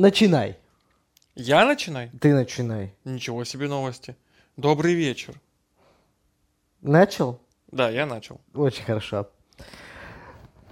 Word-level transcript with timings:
Начинай. 0.00 0.56
Я 1.34 1.66
начинай? 1.66 2.10
Ты 2.22 2.32
начинай. 2.32 2.94
Ничего 3.04 3.44
себе 3.44 3.68
новости. 3.68 4.16
Добрый 4.56 4.94
вечер. 4.94 5.34
Начал? 6.80 7.38
Да, 7.70 7.90
я 7.90 8.06
начал. 8.06 8.40
Очень 8.54 8.84
хорошо. 8.84 9.28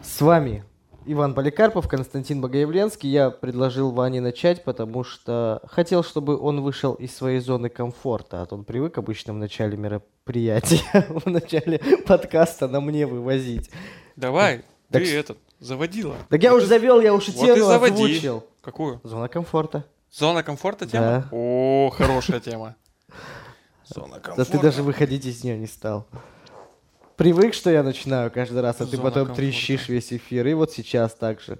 С 0.00 0.22
вами 0.22 0.64
Иван 1.04 1.34
Поликарпов, 1.34 1.86
Константин 1.88 2.40
Богоявленский. 2.40 3.10
Я 3.10 3.28
предложил 3.28 3.90
Ване 3.90 4.22
начать, 4.22 4.64
потому 4.64 5.04
что 5.04 5.60
хотел, 5.66 6.02
чтобы 6.02 6.40
он 6.40 6.62
вышел 6.62 6.94
из 6.94 7.14
своей 7.14 7.40
зоны 7.40 7.68
комфорта. 7.68 8.40
А 8.40 8.46
то 8.46 8.54
он 8.54 8.64
привык 8.64 8.96
обычно 8.96 9.34
в 9.34 9.36
начале 9.36 9.76
мероприятия, 9.76 11.04
в 11.10 11.28
начале 11.28 11.80
подкаста 12.06 12.66
на 12.66 12.80
мне 12.80 13.06
вывозить. 13.06 13.70
Давай, 14.16 14.64
Так 14.90 15.02
ты 15.02 15.14
этот, 15.16 15.38
заводила. 15.60 16.16
Так 16.30 16.42
я 16.42 16.50
Вот 16.52 16.58
уже 16.58 16.66
ты- 16.66 16.70
завел, 16.70 17.00
я 17.00 17.12
уже 17.14 17.30
вот 17.32 17.46
тему 17.46 17.66
заводи. 17.66 17.94
озвучил. 17.94 18.46
Какую? 18.62 19.00
Зона 19.04 19.28
комфорта. 19.28 19.84
Зона 20.10 20.42
комфорта 20.42 20.86
тема? 20.86 21.06
Да. 21.06 21.28
О, 21.32 21.90
хорошая 21.90 22.40
тема. 22.40 22.74
Зона 23.84 24.14
Да 24.14 24.20
комфорта. 24.20 24.50
ты 24.52 24.58
даже 24.60 24.82
выходить 24.82 25.24
из 25.26 25.44
нее 25.44 25.58
не 25.58 25.66
стал. 25.66 26.06
Привык, 27.16 27.52
что 27.54 27.70
я 27.70 27.82
начинаю 27.82 28.30
каждый 28.30 28.60
раз, 28.62 28.76
а 28.80 28.86
ты 28.86 28.92
Зона 28.96 29.02
потом 29.02 29.26
комфорта. 29.26 29.42
трещишь 29.42 29.88
весь 29.88 30.12
эфир. 30.12 30.46
И 30.46 30.54
вот 30.54 30.72
сейчас 30.72 31.14
так 31.14 31.40
же. 31.40 31.58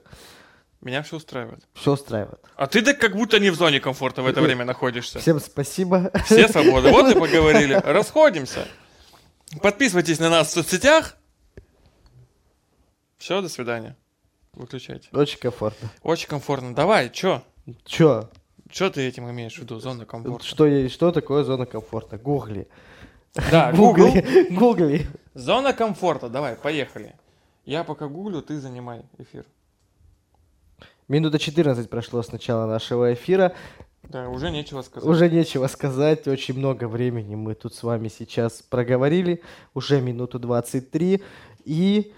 Меня 0.81 1.03
все 1.03 1.17
устраивает. 1.17 1.65
Все 1.75 1.93
устраивает. 1.93 2.39
А 2.55 2.67
ты 2.69 2.81
так 2.83 2.99
как 3.01 3.17
будто 3.17 3.41
не 3.41 3.51
в 3.51 3.57
зоне 3.57 3.81
комфорта 3.81 4.23
в 4.23 4.27
это 4.29 4.41
время 4.41 4.65
находишься. 4.65 5.19
Всем 5.19 5.41
спасибо. 5.41 6.13
Все 6.25 6.47
свободы. 6.49 6.91
Вот 6.93 7.11
и 7.11 7.15
поговорили. 7.19 7.75
Расходимся. 7.85 8.67
Подписывайтесь 9.61 10.21
на 10.21 10.31
нас 10.31 10.49
в 10.49 10.51
соцсетях. 10.53 11.17
Все, 13.19 13.43
до 13.43 13.49
свидания. 13.49 13.97
Выключайте. 14.55 15.09
Очень 15.13 15.39
комфортно. 15.39 15.91
Очень 16.03 16.29
комфортно. 16.29 16.75
Давай, 16.75 17.11
чё? 17.11 17.43
Чё? 17.85 18.31
Что 18.71 18.91
ты 18.91 19.07
этим 19.07 19.31
имеешь 19.31 19.57
в 19.57 19.59
виду? 19.59 19.81
Зона 19.81 20.05
комфорта. 20.05 20.45
Что, 20.45 20.89
что 20.89 21.13
такое 21.13 21.45
зона 21.45 21.67
комфорта? 21.67 22.17
Гугли. 22.17 22.69
Да. 23.51 23.73
Гугли. 23.77 24.47
Гугли. 24.51 25.07
Зона 25.35 25.73
комфорта. 25.73 26.29
Давай, 26.29 26.57
поехали. 26.57 27.15
Я 27.65 27.85
пока 27.85 28.09
гуглю, 28.09 28.41
ты 28.41 28.61
занимай 28.61 29.03
эфир. 29.19 29.45
Минута 31.09 31.39
14 31.39 31.89
прошло 31.89 32.23
с 32.23 32.33
начала 32.33 32.67
нашего 32.67 33.13
эфира. 33.15 33.55
Да, 34.05 34.29
уже 34.29 34.51
нечего 34.51 34.83
сказать. 34.83 35.09
Уже 35.09 35.29
нечего 35.29 35.67
сказать. 35.67 36.29
Очень 36.29 36.59
много 36.59 36.89
времени 36.89 37.35
мы 37.35 37.55
тут 37.55 37.75
с 37.75 37.83
вами 37.83 38.09
сейчас 38.09 38.63
проговорили. 38.63 39.43
Уже 39.75 40.01
минуту 40.01 40.39
23. 40.39 41.23
И 41.65 42.13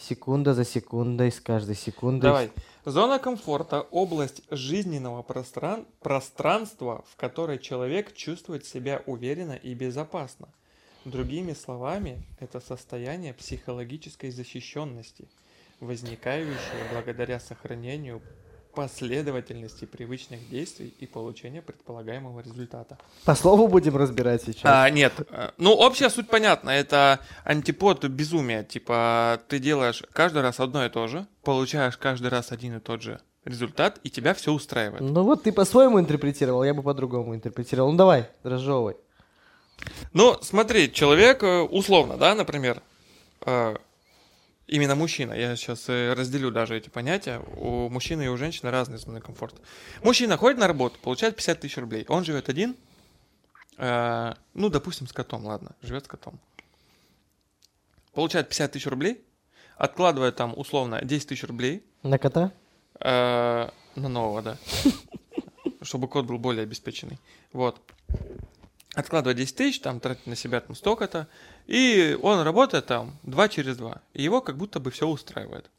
секунда 0.00 0.54
за 0.54 0.64
секундой, 0.64 1.30
с 1.30 1.40
каждой 1.40 1.76
секундой. 1.76 2.30
Давай. 2.30 2.50
Зона 2.84 3.18
комфорта– 3.18 3.80
область 3.90 4.42
жизненного 4.50 5.22
простран- 5.22 5.86
пространства, 6.00 7.04
в 7.10 7.16
которой 7.16 7.58
человек 7.58 8.14
чувствует 8.14 8.64
себя 8.64 9.02
уверенно 9.06 9.52
и 9.52 9.74
безопасно. 9.74 10.48
Другими 11.04 11.52
словами, 11.52 12.26
это 12.40 12.60
состояние 12.60 13.34
психологической 13.34 14.30
защищенности, 14.30 15.28
возникающее 15.80 16.84
благодаря 16.92 17.40
сохранению 17.40 18.22
последовательности 18.72 19.84
привычных 19.84 20.48
действий 20.48 20.94
и 20.98 21.06
получения 21.06 21.62
предполагаемого 21.62 22.40
результата. 22.40 22.98
По 23.24 23.34
слову 23.34 23.68
будем 23.68 23.96
разбирать 23.96 24.42
сейчас. 24.42 24.62
А, 24.64 24.88
нет, 24.90 25.12
э, 25.30 25.50
ну 25.58 25.72
общая 25.72 26.10
суть 26.10 26.28
понятна, 26.28 26.70
это 26.70 27.20
антипод 27.44 28.04
безумия, 28.04 28.64
типа 28.64 29.40
ты 29.48 29.58
делаешь 29.58 30.02
каждый 30.12 30.42
раз 30.42 30.60
одно 30.60 30.84
и 30.84 30.88
то 30.88 31.06
же, 31.06 31.26
получаешь 31.42 31.96
каждый 31.96 32.28
раз 32.28 32.52
один 32.52 32.76
и 32.76 32.80
тот 32.80 33.02
же 33.02 33.20
результат, 33.44 33.98
и 34.04 34.10
тебя 34.10 34.34
все 34.34 34.52
устраивает. 34.52 35.00
Ну 35.00 35.22
вот 35.22 35.42
ты 35.44 35.52
по-своему 35.52 35.98
интерпретировал, 35.98 36.64
я 36.64 36.74
бы 36.74 36.82
по-другому 36.82 37.34
интерпретировал. 37.34 37.90
Ну 37.90 37.96
давай, 37.96 38.28
разжевывай. 38.42 38.96
Ну, 40.12 40.36
смотри, 40.42 40.92
человек, 40.92 41.42
э, 41.42 41.60
условно, 41.62 42.16
да, 42.16 42.34
например, 42.34 42.82
э, 43.46 43.76
именно 44.70 44.94
мужчина, 44.94 45.32
я 45.32 45.56
сейчас 45.56 45.88
э, 45.88 46.12
разделю 46.14 46.50
даже 46.50 46.76
эти 46.76 46.88
понятия, 46.88 47.40
у 47.56 47.88
мужчины 47.88 48.24
и 48.24 48.28
у 48.28 48.36
женщины 48.36 48.70
разные 48.70 48.98
зоны 48.98 49.20
комфорта. 49.20 49.60
Мужчина 50.02 50.36
ходит 50.36 50.58
на 50.58 50.66
работу, 50.66 50.98
получает 51.00 51.36
50 51.36 51.60
тысяч 51.60 51.76
рублей, 51.76 52.04
он 52.08 52.24
живет 52.24 52.48
один, 52.48 52.76
э, 53.76 54.34
ну, 54.54 54.68
допустим, 54.70 55.06
с 55.06 55.12
котом, 55.12 55.44
ладно, 55.44 55.72
живет 55.82 56.04
с 56.04 56.08
котом. 56.08 56.38
Получает 58.14 58.48
50 58.48 58.72
тысяч 58.72 58.86
рублей, 58.86 59.20
откладывает 59.76 60.36
там, 60.36 60.54
условно, 60.56 61.00
10 61.02 61.28
тысяч 61.28 61.44
рублей, 61.44 61.82
На 62.02 62.18
кота? 62.18 62.52
Э, 63.00 63.68
на 63.96 64.08
нового, 64.08 64.42
да. 64.42 64.56
Чтобы 65.82 66.08
код 66.08 66.26
был 66.26 66.38
более 66.38 66.62
обеспеченный. 66.62 67.18
Вот. 67.52 67.80
Откладывает 68.94 69.36
10 69.38 69.56
тысяч, 69.56 69.80
там 69.80 70.00
тратит 70.00 70.26
на 70.26 70.34
себя 70.34 70.60
там 70.60 70.74
столько-то. 70.74 71.28
И 71.66 72.18
он 72.22 72.40
работает 72.40 72.86
там 72.86 73.18
2 73.22 73.48
через 73.48 73.76
2. 73.76 74.02
И 74.14 74.22
его 74.22 74.40
как 74.40 74.56
будто 74.56 74.80
бы 74.80 74.90
все 74.90 75.06
устраивает. 75.06 75.70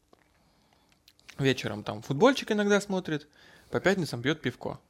Вечером 1.38 1.82
там 1.82 2.02
футбольчик 2.02 2.52
иногда 2.52 2.80
смотрит, 2.80 3.28
по 3.70 3.80
пятницам 3.80 4.22
пьет 4.22 4.40
пивко. 4.40 4.80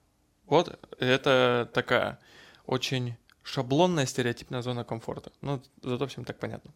Вот 0.47 0.79
это 0.99 1.71
такая 1.73 2.19
очень 2.67 3.17
шаблонная 3.43 4.07
стереотипная 4.07 4.63
зона 4.63 4.85
комфорта. 4.85 5.33
Ну, 5.41 5.63
зато 5.83 6.07
всем 6.07 6.25
так 6.25 6.39
понятно. 6.39 6.73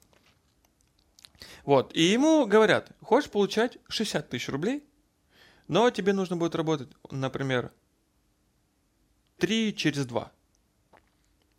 Вот, 1.65 1.95
и 1.95 2.03
ему 2.03 2.47
говорят, 2.47 2.91
хочешь 3.03 3.31
получать 3.31 3.79
60 3.89 4.29
тысяч 4.29 4.49
рублей, 4.49 4.85
но 5.69 5.91
тебе 5.91 6.12
нужно 6.12 6.37
будет 6.37 6.55
работать, 6.55 6.89
например, 7.11 7.73
3 9.39 9.75
через 9.77 10.06
2. 10.06 10.33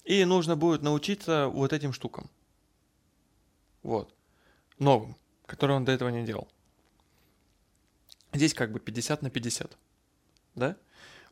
И 0.08 0.24
нужно 0.24 0.56
будет 0.56 0.84
научиться 0.84 1.48
вот 1.48 1.74
этим 1.74 1.92
штукам. 1.92 2.30
Вот. 3.84 4.10
Новым, 4.80 5.18
которые 5.46 5.76
он 5.76 5.84
до 5.84 5.92
этого 5.92 6.08
не 6.08 6.26
делал. 6.26 6.48
Здесь 8.32 8.54
как 8.54 8.72
бы 8.72 8.80
50 8.80 9.22
на 9.22 9.30
50. 9.30 9.78
Да? 10.56 10.78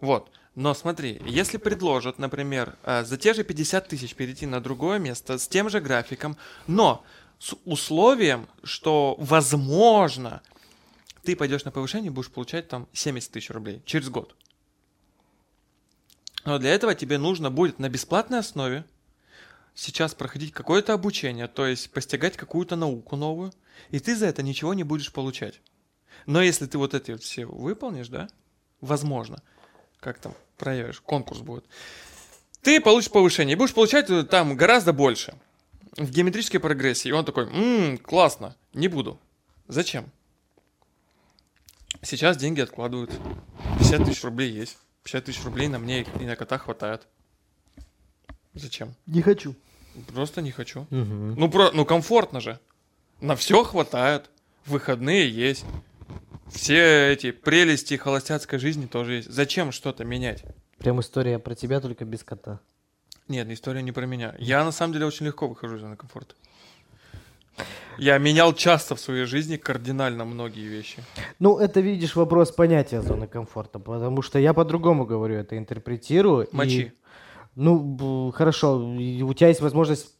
Вот. 0.01 0.29
Но 0.55 0.73
смотри, 0.73 1.21
если 1.25 1.55
предложат, 1.55 2.19
например, 2.19 2.75
э, 2.83 3.05
за 3.05 3.17
те 3.17 3.33
же 3.33 3.45
50 3.45 3.87
тысяч 3.87 4.13
перейти 4.13 4.45
на 4.45 4.59
другое 4.59 4.99
место 4.99 5.37
с 5.37 5.47
тем 5.47 5.69
же 5.69 5.79
графиком, 5.79 6.35
но 6.67 7.05
с 7.39 7.55
условием, 7.63 8.45
что 8.63 9.15
возможно 9.19 10.41
ты 11.23 11.37
пойдешь 11.37 11.63
на 11.63 11.71
повышение 11.71 12.07
и 12.07 12.13
будешь 12.13 12.29
получать 12.29 12.67
там 12.67 12.89
70 12.91 13.31
тысяч 13.31 13.49
рублей 13.51 13.81
через 13.85 14.09
год. 14.09 14.35
Но 16.45 16.59
для 16.59 16.73
этого 16.73 16.93
тебе 16.93 17.17
нужно 17.17 17.49
будет 17.49 17.79
на 17.79 17.89
бесплатной 17.89 18.39
основе 18.39 18.85
сейчас 19.73 20.13
проходить 20.13 20.53
какое-то 20.53 20.93
обучение, 20.93 21.47
то 21.47 21.65
есть 21.65 21.91
постигать 21.91 22.37
какую-то 22.37 22.75
науку 22.75 23.15
новую, 23.15 23.51
и 23.89 23.99
ты 23.99 24.15
за 24.15 24.27
это 24.27 24.43
ничего 24.43 24.73
не 24.73 24.83
будешь 24.83 25.11
получать. 25.11 25.59
Но 26.27 26.41
если 26.41 26.67
ты 26.67 26.77
вот 26.77 26.93
эти 26.93 27.11
вот 27.11 27.23
все 27.23 27.45
выполнишь, 27.45 28.07
да, 28.07 28.29
возможно, 28.79 29.41
как 29.99 30.19
там 30.19 30.33
проявишь, 30.57 31.01
конкурс 31.01 31.39
будет, 31.41 31.65
ты 32.61 32.79
получишь 32.79 33.11
повышение 33.11 33.55
и 33.55 33.57
будешь 33.57 33.73
получать 33.73 34.09
э, 34.09 34.23
там 34.23 34.55
гораздо 34.55 34.93
больше 34.93 35.35
в 35.97 36.09
геометрической 36.09 36.59
прогрессии. 36.59 37.09
И 37.09 37.11
он 37.11 37.25
такой, 37.25 37.45
«М, 37.45 37.97
классно, 37.97 38.55
не 38.73 38.87
буду. 38.87 39.19
Зачем? 39.67 40.11
Сейчас 42.01 42.37
деньги 42.37 42.61
откладывают. 42.61 43.11
50 43.79 44.05
тысяч 44.05 44.23
рублей 44.23 44.51
есть. 44.51 44.77
50 45.05 45.23
тысяч 45.23 45.43
рублей 45.45 45.67
на 45.67 45.77
мне 45.77 46.01
и 46.19 46.25
на 46.25 46.35
кота 46.35 46.57
хватает. 46.57 47.07
Зачем? 48.55 48.95
Не 49.05 49.21
хочу. 49.21 49.55
Просто 50.13 50.41
не 50.41 50.51
хочу. 50.51 50.87
Ну, 50.89 51.49
про, 51.49 51.71
ну 51.71 51.85
комфортно 51.85 52.41
же. 52.41 52.59
На 53.21 53.35
все 53.35 53.63
хватает. 53.63 54.29
Выходные 54.65 55.29
есть. 55.29 55.63
Все 56.47 57.11
эти 57.11 57.31
прелести 57.31 57.95
холостяцкой 57.95 58.57
жизни 58.57 58.87
тоже 58.87 59.15
есть. 59.15 59.31
Зачем 59.31 59.71
что-то 59.71 60.03
менять? 60.03 60.43
Прям 60.79 60.99
история 60.99 61.37
про 61.37 61.53
тебя, 61.53 61.79
только 61.79 62.03
без 62.03 62.23
кота. 62.23 62.59
Нет, 63.27 63.47
история 63.49 63.83
не 63.83 63.91
про 63.91 64.05
меня. 64.05 64.35
Я 64.39 64.63
на 64.63 64.71
самом 64.71 64.93
деле 64.93 65.05
очень 65.05 65.27
легко 65.27 65.47
выхожу 65.47 65.77
из 65.77 65.81
зоны 65.81 65.95
комфорта. 65.95 66.35
Я 67.97 68.17
менял 68.17 68.53
часто 68.53 68.95
в 68.95 68.99
своей 68.99 69.25
жизни 69.25 69.55
кардинально 69.57 70.25
многие 70.25 70.67
вещи. 70.67 70.97
Ну, 71.39 71.57
это, 71.57 71.79
видишь, 71.79 72.15
вопрос 72.15 72.51
понятия 72.51 73.01
зоны 73.01 73.27
комфорта, 73.27 73.79
потому 73.79 74.21
что 74.21 74.37
я 74.39 74.53
по-другому 74.53 75.05
говорю, 75.05 75.35
это 75.35 75.57
интерпретирую. 75.57 76.45
и- 76.47 76.55
Мочи. 76.55 76.91
Ну, 77.55 77.79
б- 77.79 78.31
хорошо, 78.33 78.93
и 78.99 79.21
у 79.21 79.33
тебя 79.33 79.47
есть 79.47 79.61
возможность 79.61 80.13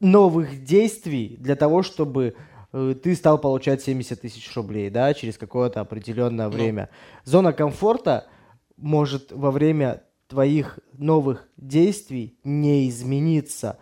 новых 0.00 0.64
действий 0.64 1.36
для 1.38 1.56
того, 1.56 1.82
чтобы 1.82 2.34
э, 2.72 2.94
ты 3.02 3.16
стал 3.16 3.38
получать 3.38 3.82
70 3.82 4.20
тысяч 4.20 4.54
рублей, 4.54 4.90
да, 4.90 5.12
через 5.14 5.36
какое-то 5.38 5.80
определенное 5.80 6.46
Ну. 6.48 6.52
время. 6.52 6.88
Зона 7.24 7.52
комфорта 7.52 8.28
может 8.76 9.32
во 9.32 9.50
время 9.50 10.02
твоих 10.28 10.78
новых 10.96 11.48
действий 11.56 12.38
не 12.44 12.88
измениться. 12.88 13.78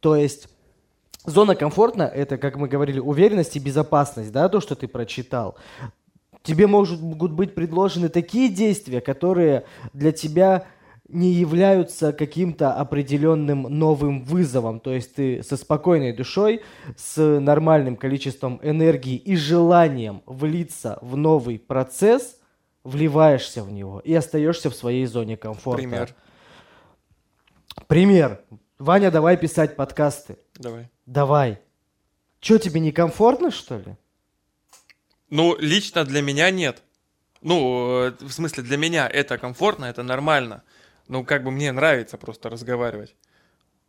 То 0.00 0.16
есть 0.16 0.48
зона 1.24 1.54
комфортна 1.54 2.02
это, 2.02 2.38
как 2.38 2.56
мы 2.56 2.68
говорили, 2.68 2.98
уверенность 2.98 3.56
и 3.56 3.60
безопасность, 3.60 4.32
да, 4.32 4.48
то, 4.48 4.60
что 4.60 4.74
ты 4.74 4.88
прочитал. 4.88 5.56
Тебе 6.42 6.66
может, 6.66 7.00
могут 7.00 7.32
быть 7.32 7.54
предложены 7.54 8.08
такие 8.08 8.48
действия, 8.48 9.00
которые 9.00 9.64
для 9.92 10.10
тебя 10.12 10.66
не 11.08 11.30
являются 11.30 12.12
каким-то 12.12 12.72
определенным 12.72 13.62
новым 13.62 14.24
вызовом. 14.24 14.80
То 14.80 14.92
есть 14.92 15.14
ты 15.14 15.42
со 15.42 15.56
спокойной 15.56 16.12
душой, 16.12 16.62
с 16.96 17.20
нормальным 17.38 17.96
количеством 17.96 18.58
энергии 18.62 19.16
и 19.16 19.36
желанием 19.36 20.22
влиться 20.26 20.98
в 21.02 21.16
новый 21.16 21.58
процесс, 21.58 22.38
вливаешься 22.82 23.62
в 23.62 23.70
него 23.70 24.00
и 24.00 24.14
остаешься 24.14 24.70
в 24.70 24.74
своей 24.74 25.06
зоне 25.06 25.36
комфорта. 25.36 25.82
Пример. 25.82 26.14
Пример. 27.86 28.40
Ваня, 28.82 29.12
давай 29.12 29.36
писать 29.36 29.76
подкасты. 29.76 30.38
Давай. 30.56 30.90
Давай. 31.06 31.60
Че, 32.40 32.58
тебе 32.58 32.80
некомфортно, 32.80 33.52
что 33.52 33.78
ли? 33.78 33.96
Ну, 35.30 35.56
лично 35.56 36.04
для 36.04 36.20
меня 36.20 36.50
нет. 36.50 36.82
Ну, 37.42 38.08
э, 38.08 38.12
в 38.18 38.32
смысле, 38.32 38.64
для 38.64 38.76
меня 38.76 39.06
это 39.06 39.38
комфортно, 39.38 39.84
это 39.84 40.02
нормально. 40.02 40.64
Ну, 41.06 41.24
как 41.24 41.44
бы 41.44 41.52
мне 41.52 41.70
нравится 41.70 42.18
просто 42.18 42.50
разговаривать. 42.50 43.14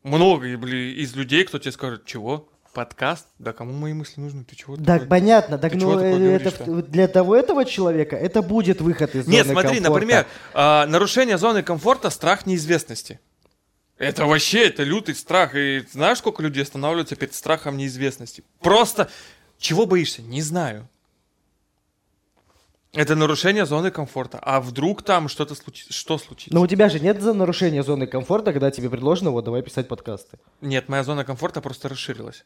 Много 0.03 0.45
из 0.45 1.15
людей, 1.15 1.43
кто 1.45 1.57
тебе 1.57 1.71
скажет, 1.71 2.05
чего? 2.05 2.47
Подкаст? 2.71 3.25
Да 3.39 3.51
кому 3.51 3.73
мои 3.73 3.93
мысли 3.93 4.21
нужны? 4.21 4.43
Ты 4.43 4.55
чего? 4.55 4.75
Так 4.75 4.85
такое?» 4.85 5.07
понятно, 5.07 5.57
так 5.57 5.71
Ты 5.71 5.79
ну 5.79 5.99
э, 5.99 6.35
это 6.35 6.83
для 6.83 7.07
того 7.07 7.35
этого 7.35 7.65
человека 7.65 8.15
это 8.15 8.43
будет 8.43 8.79
выход 8.79 9.15
из 9.15 9.25
Нет, 9.25 9.47
зоны 9.47 9.59
смотри, 9.59 9.77
комфорта. 9.79 9.89
например, 9.89 10.27
а, 10.53 10.85
нарушение 10.85 11.39
зоны 11.39 11.63
комфорта, 11.63 12.11
страх 12.11 12.45
неизвестности. 12.45 13.19
Это 13.97 14.25
вообще, 14.25 14.67
это 14.67 14.83
лютый 14.83 15.15
страх. 15.15 15.55
И 15.55 15.83
знаешь, 15.91 16.17
сколько 16.17 16.41
людей 16.41 16.63
останавливаются 16.63 17.15
перед 17.15 17.33
страхом 17.33 17.77
неизвестности? 17.77 18.43
Просто, 18.59 19.09
чего 19.59 19.85
боишься? 19.85 20.21
Не 20.21 20.41
знаю. 20.41 20.87
Это 22.93 23.15
нарушение 23.15 23.65
зоны 23.65 23.89
комфорта. 23.89 24.39
А 24.41 24.61
вдруг 24.61 25.01
там 25.01 25.27
что-то 25.27 25.55
случится? 25.55 25.91
Что 25.93 26.17
случится? 26.19 26.53
Но 26.53 26.61
у 26.61 26.67
тебя 26.67 26.89
же 26.89 26.99
нет 26.99 27.21
за 27.21 27.33
нарушения 27.33 27.81
зоны 27.81 28.05
комфорта, 28.05 28.51
когда 28.51 28.69
тебе 28.69 28.89
предложено, 28.89 29.31
вот, 29.31 29.45
давай 29.45 29.63
писать 29.63 29.87
подкасты. 29.87 30.37
Нет, 30.61 30.89
моя 30.89 31.03
зона 31.03 31.23
комфорта 31.25 31.59
просто 31.61 31.89
расширилась. 31.89 32.45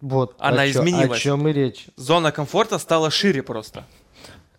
Вот. 0.00 0.34
Она 0.38 0.62
о 0.62 0.66
чё- 0.66 0.80
изменилась. 0.80 1.20
О 1.20 1.22
чем 1.22 1.46
и 1.46 1.52
речь. 1.52 1.86
Зона 1.96 2.32
комфорта 2.32 2.78
стала 2.78 3.10
шире 3.10 3.42
просто. 3.42 3.84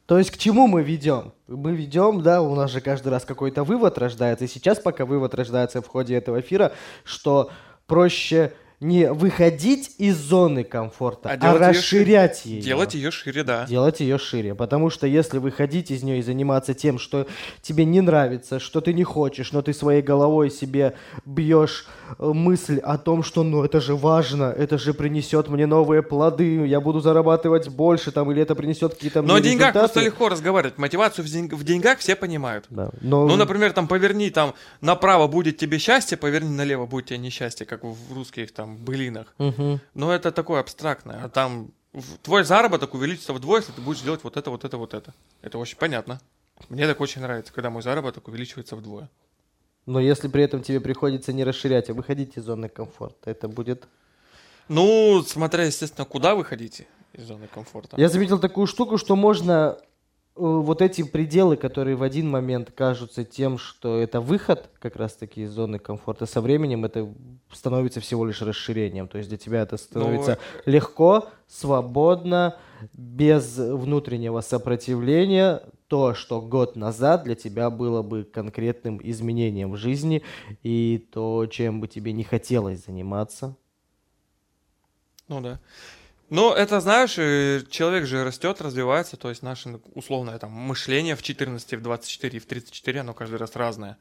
То 0.10 0.18
есть 0.18 0.32
к 0.32 0.38
чему 0.38 0.66
мы 0.66 0.82
ведем? 0.82 1.34
Мы 1.48 1.76
ведем, 1.76 2.24
да, 2.24 2.42
у 2.42 2.56
нас 2.56 2.72
же 2.72 2.82
каждый 2.82 3.10
раз 3.10 3.26
какой-то 3.26 3.64
вывод 3.64 4.00
рождается. 4.00 4.46
И 4.46 4.48
сейчас 4.48 4.80
пока 4.80 5.06
вывод 5.06 5.36
рождается 5.36 5.84
в 5.84 5.88
ходе 5.88 6.16
этого 6.16 6.40
эфира, 6.40 6.72
что 7.04 7.52
проще 7.86 8.54
не 8.80 9.12
выходить 9.12 9.92
из 9.98 10.16
зоны 10.16 10.64
комфорта, 10.64 11.30
А 11.30 11.52
а, 11.52 11.58
расширять 11.58 12.46
ее. 12.46 12.62
Делать 12.62 12.94
ее 12.94 13.12
шире, 13.12 13.44
да. 13.44 13.66
Делать 13.66 14.00
ее 14.00 14.18
шире. 14.18 14.56
Потому 14.56 14.90
что 14.90 15.06
если 15.06 15.38
выходить 15.38 15.92
из 15.92 16.02
нее 16.02 16.20
и 16.20 16.22
заниматься 16.22 16.74
тем, 16.74 16.98
что 16.98 17.28
тебе 17.62 17.84
не 17.84 18.00
нравится, 18.00 18.60
что 18.60 18.80
ты 18.80 18.94
не 18.94 19.04
хочешь, 19.04 19.52
но 19.52 19.62
ты 19.62 19.74
своей 19.74 20.02
головой 20.02 20.50
себе 20.50 20.96
бьешь 21.26 21.88
э, 22.18 22.26
мысль 22.26 22.80
о 22.80 22.98
том, 22.98 23.22
что 23.22 23.44
ну 23.44 23.66
это 23.66 23.82
же 23.82 23.96
важно, 23.96 24.46
это 24.46 24.78
же 24.78 24.94
принесет 24.94 25.50
мне 25.50 25.66
новые 25.66 26.02
плоды, 26.02 26.66
я 26.66 26.80
буду 26.80 27.02
зарабатывать 27.02 27.68
больше 27.68 28.12
там, 28.14 28.32
или 28.32 28.42
это 28.42 28.56
принесет 28.56 28.94
какие-то 28.94 29.22
Но 29.22 29.36
о 29.36 29.42
деньгах 29.42 29.74
просто 29.74 30.00
легко 30.00 30.30
разговаривать. 30.30 30.78
Мотивацию 30.78 31.26
в, 31.26 31.28
деньг- 31.28 31.54
в 31.54 31.64
деньгах 31.66 32.00
все 32.00 32.16
понимают. 32.16 32.64
Да. 32.70 32.92
Но, 33.02 33.28
Ну, 33.28 33.36
например, 33.36 33.74
там 33.74 33.90
поверни 33.90 34.30
там 34.30 34.54
направо 34.80 35.28
будет 35.28 35.58
тебе 35.58 35.80
счастье, 35.80 36.18
поверни 36.18 36.56
налево 36.56 36.86
будет 36.86 37.08
тебе 37.08 37.18
несчастье, 37.18 37.66
как 37.66 37.84
в 37.84 38.14
русских 38.16 38.54
там 38.54 38.69
былинах. 38.78 39.34
Мгм. 39.38 39.80
Но 39.94 40.14
это 40.14 40.32
такое 40.32 40.60
абстрактное. 40.60 41.24
А 41.24 41.30
там 41.30 41.72
твой 42.24 42.44
заработок 42.44 42.94
увеличится 42.94 43.34
вдвое, 43.34 43.62
если 43.62 43.72
ты 43.72 43.82
будешь 43.82 44.02
делать 44.02 44.24
вот 44.24 44.38
это, 44.38 44.50
вот 44.50 44.64
это, 44.64 44.78
вот 44.78 44.94
это. 44.94 45.14
Это 45.42 45.58
очень 45.58 45.78
понятно. 45.78 46.20
Мне 46.70 46.88
так 46.88 47.00
очень 47.00 47.22
нравится, 47.22 47.54
когда 47.54 47.70
мой 47.70 47.82
заработок 47.82 48.28
увеличивается 48.28 48.76
вдвое. 48.76 49.10
Но 49.86 50.00
если 50.00 50.28
при 50.28 50.44
этом 50.44 50.62
тебе 50.62 50.82
приходится 50.82 51.34
не 51.34 51.44
расширять, 51.44 51.90
а 51.90 51.94
выходить 51.94 52.38
из 52.38 52.44
зоны 52.44 52.70
комфорта, 52.70 53.30
это 53.30 53.48
будет... 53.48 53.88
Ну, 54.68 55.24
смотря, 55.26 55.64
естественно, 55.64 56.06
куда 56.06 56.36
вы 56.36 56.46
хотите 56.46 56.86
из 57.14 57.24
зоны 57.24 57.48
комфорта. 57.48 58.00
Я 58.00 58.10
заметил 58.10 58.38
такую 58.38 58.68
штуку, 58.68 58.98
что 58.98 59.16
можно 59.16 59.80
вот 60.40 60.82
эти 60.82 61.04
пределы, 61.04 61.58
которые 61.58 61.96
в 61.96 62.04
один 62.04 62.30
момент 62.30 62.72
кажутся 62.72 63.24
тем, 63.26 63.58
что 63.58 64.00
это 64.00 64.22
выход 64.22 64.70
как 64.80 64.96
раз-таки 64.96 65.44
из 65.44 65.52
зоны 65.52 65.80
комфорта, 65.80 66.26
со 66.26 66.42
временем 66.42 66.86
это 66.86 67.14
становится 67.52 68.00
всего 68.00 68.26
лишь 68.26 68.42
расширением. 68.42 69.08
То 69.08 69.18
есть 69.18 69.30
для 69.30 69.38
тебя 69.38 69.62
это 69.62 69.78
становится 69.78 70.40
легко, 70.66 71.28
свободно, 71.48 72.58
без 72.94 73.58
внутреннего 73.58 74.42
сопротивления. 74.42 75.62
То, 75.88 76.14
что 76.14 76.40
год 76.40 76.76
назад 76.76 77.24
для 77.24 77.36
тебя 77.36 77.70
было 77.70 78.04
бы 78.04 78.24
конкретным 78.24 79.00
изменением 79.04 79.72
в 79.72 79.78
жизни, 79.78 80.24
и 80.62 81.06
то, 81.12 81.48
чем 81.48 81.82
бы 81.82 81.88
тебе 81.88 82.14
не 82.14 82.24
хотелось 82.24 82.86
заниматься. 82.86 83.56
Ну 85.28 85.42
да. 85.42 85.60
Ну, 86.30 86.54
это, 86.54 86.80
знаешь, 86.80 87.14
человек 87.72 88.06
же 88.06 88.24
растет, 88.24 88.62
развивается, 88.62 89.18
то 89.18 89.30
есть 89.30 89.42
наше 89.42 89.80
условное 89.96 90.38
там 90.38 90.52
мышление 90.52 91.16
в 91.16 91.24
14, 91.24 91.74
в 91.74 91.82
24 91.82 92.38
и 92.38 92.40
в 92.40 92.46
34, 92.46 93.00
оно 93.00 93.14
каждый 93.14 93.38
раз 93.40 93.56
разное. 93.56 93.98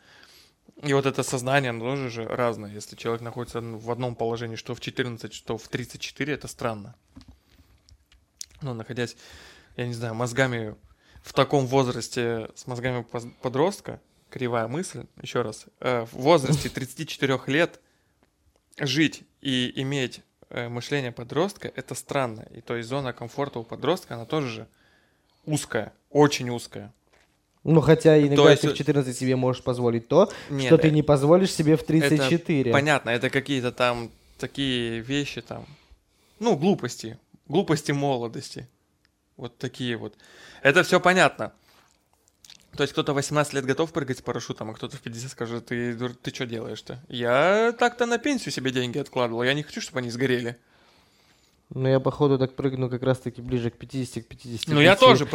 И 0.83 0.93
вот 0.93 1.07
это 1.07 1.23
сознание, 1.23 1.71
оно 1.71 1.81
тоже 1.81 2.11
же 2.11 2.25
разное. 2.25 2.71
Если 2.71 2.97
человек 2.97 3.23
находится 3.23 3.61
ну, 3.61 3.79
в 3.79 3.91
одном 3.91 4.15
положении, 4.15 4.57
что 4.57 4.75
в 4.75 4.81
14, 4.81 5.33
что 5.33 5.57
в 5.57 5.67
34, 5.69 6.35
это 6.35 6.49
странно. 6.49 6.95
Ну, 8.61 8.75
находясь, 8.75 9.17
я 9.77 9.87
не 9.87 9.95
знаю, 9.95 10.15
мозгами 10.15 10.77
в 11.23 11.33
таком 11.33 11.67
возрасте, 11.67 12.51
с 12.55 12.67
мозгами 12.67 13.07
подростка, 13.41 14.01
кривая 14.29 14.69
мысль, 14.69 15.07
еще 15.23 15.43
раз, 15.43 15.67
э, 15.81 16.03
в 16.03 16.13
возрасте 16.13 16.69
34 16.69 17.41
лет 17.47 17.81
жить 18.79 19.23
и 19.41 19.73
иметь 19.77 20.21
мышление 20.51 21.13
подростка, 21.13 21.71
это 21.75 21.95
странно. 21.95 22.47
И 22.55 22.61
то 22.61 22.77
есть 22.77 22.89
зона 22.89 23.13
комфорта 23.13 23.59
у 23.59 23.65
подростка, 23.65 24.15
она 24.15 24.25
тоже 24.25 24.49
же 24.49 24.67
узкая, 25.45 25.93
очень 26.11 26.51
узкая. 26.51 26.93
Ну, 27.65 27.81
хотя 27.81 28.19
иногда 28.19 28.51
есть, 28.51 28.63
ты 28.63 28.69
э, 28.69 28.71
в 28.71 28.75
14 28.75 29.17
себе 29.17 29.37
можешь 29.37 29.63
позволить 29.63 30.09
то, 30.09 30.31
Нет, 30.49 30.67
что 30.67 30.79
ты 30.79 30.89
э, 30.89 30.91
не 30.91 31.03
позволишь 31.03 31.53
себе 31.53 31.77
в 31.77 31.83
это 31.83 31.89
34. 31.89 32.73
Понятно, 32.73 33.11
это 33.11 33.31
какие-то 33.31 33.73
там 33.73 34.11
такие 34.39 35.01
вещи 35.01 35.43
там, 35.43 35.67
ну, 36.39 36.57
глупости, 36.57 37.19
глупости 37.47 37.93
молодости. 37.93 38.69
Вот 39.37 39.57
такие 39.59 39.97
вот. 39.97 40.15
Это 40.63 40.83
все 40.83 41.01
понятно. 41.01 41.53
То 42.79 42.83
есть 42.83 42.93
кто-то 42.93 43.13
18 43.13 43.55
лет 43.55 43.65
готов 43.65 43.93
прыгать 43.93 44.19
с 44.19 44.23
парашютом, 44.23 44.71
а 44.71 44.73
кто-то 44.73 44.97
в 44.97 45.01
50 45.01 45.33
скажет, 45.33 45.67
ты, 45.67 45.99
ты 45.99 46.33
что 46.33 46.47
делаешь-то? 46.47 47.05
Я 47.09 47.75
так-то 47.77 48.07
на 48.07 48.19
пенсию 48.19 48.53
себе 48.53 48.71
деньги 48.71 48.99
откладывал, 48.99 49.43
я 49.43 49.53
не 49.55 49.65
хочу, 49.65 49.81
чтобы 49.81 49.99
они 49.99 50.11
сгорели. 50.11 50.57
Но 51.71 51.89
я, 51.89 51.99
походу, 51.99 52.39
так 52.39 52.55
прыгну 52.55 52.89
как 52.89 53.03
раз-таки 53.03 53.43
ближе 53.43 53.71
к 53.71 53.79
50, 53.79 54.23
к 54.23 54.29
50. 54.29 54.69
Ну, 54.69 54.81
я 54.81 54.95
тоже 54.95 55.25
есть, 55.25 55.31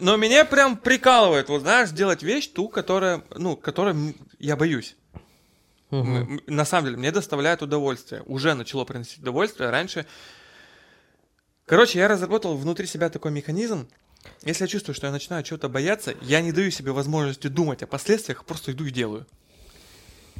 Но 0.00 0.16
меня 0.16 0.44
прям 0.44 0.76
прикалывает, 0.76 1.48
вот 1.48 1.60
знаешь, 1.60 1.90
сделать 1.90 2.24
вещь 2.24 2.48
ту, 2.48 2.68
которая, 2.68 3.22
ну, 3.36 3.56
которой 3.56 4.16
я 4.40 4.56
боюсь. 4.56 4.96
М- 5.92 6.40
На 6.48 6.64
самом 6.64 6.86
деле, 6.86 6.96
мне 6.96 7.12
доставляет 7.12 7.62
удовольствие. 7.62 8.24
Уже 8.26 8.54
начало 8.54 8.84
приносить 8.84 9.20
удовольствие. 9.20 9.70
Раньше... 9.70 10.06
Короче, 11.66 12.00
я 12.00 12.08
разработал 12.08 12.56
внутри 12.56 12.88
себя 12.88 13.10
такой 13.10 13.30
механизм. 13.30 13.86
Если 14.42 14.64
я 14.64 14.68
чувствую, 14.68 14.94
что 14.94 15.06
я 15.06 15.12
начинаю 15.12 15.42
чего-то 15.42 15.68
бояться, 15.68 16.14
я 16.22 16.40
не 16.40 16.52
даю 16.52 16.70
себе 16.70 16.92
возможности 16.92 17.46
думать 17.46 17.82
о 17.82 17.86
последствиях, 17.86 18.44
просто 18.44 18.72
иду 18.72 18.84
и 18.86 18.90
делаю. 18.90 19.26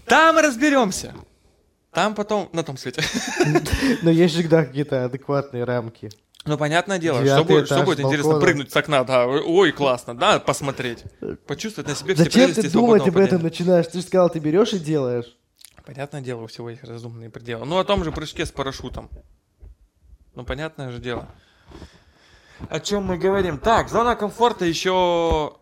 Там 0.06 0.38
разберемся. 0.38 1.14
Там 1.92 2.14
потом, 2.14 2.48
на 2.52 2.62
том 2.62 2.76
свете. 2.76 3.02
Но 4.02 4.10
есть 4.10 4.34
всегда 4.34 4.64
какие-то 4.64 5.04
адекватные 5.04 5.64
рамки. 5.64 6.10
Ну, 6.46 6.56
понятное 6.56 6.98
дело, 6.98 7.20
Девятый 7.22 7.44
что 7.44 7.52
будет, 7.52 7.66
что 7.66 7.82
будет 7.82 8.00
интересно 8.00 8.40
прыгнуть 8.40 8.72
с 8.72 8.76
окна, 8.76 9.04
да, 9.04 9.26
ой, 9.26 9.72
классно, 9.72 10.16
да, 10.16 10.40
посмотреть, 10.40 11.04
почувствовать 11.46 11.88
на 11.88 11.94
себе 11.94 12.14
все 12.14 12.24
Зачем 12.24 12.54
ты 12.54 12.70
думать 12.70 13.06
об 13.06 13.18
этом 13.18 13.42
начинаешь? 13.42 13.86
Ты 13.88 13.98
же 13.98 14.06
сказал, 14.06 14.30
ты 14.30 14.38
берешь 14.38 14.72
и 14.72 14.78
делаешь. 14.78 15.36
Понятное 15.84 16.22
дело, 16.22 16.42
у 16.42 16.46
всего 16.46 16.70
есть 16.70 16.82
разумные 16.84 17.28
пределы. 17.28 17.66
Ну, 17.66 17.78
о 17.78 17.84
том 17.84 18.04
же 18.04 18.12
прыжке 18.12 18.46
с 18.46 18.50
парашютом. 18.50 19.10
Ну, 20.34 20.44
понятное 20.44 20.90
же 20.90 20.98
дело. 20.98 21.28
О 22.68 22.80
чем 22.80 23.04
мы 23.04 23.18
говорим? 23.18 23.58
Так, 23.58 23.88
зона 23.88 24.16
комфорта 24.16 24.64
еще... 24.64 25.56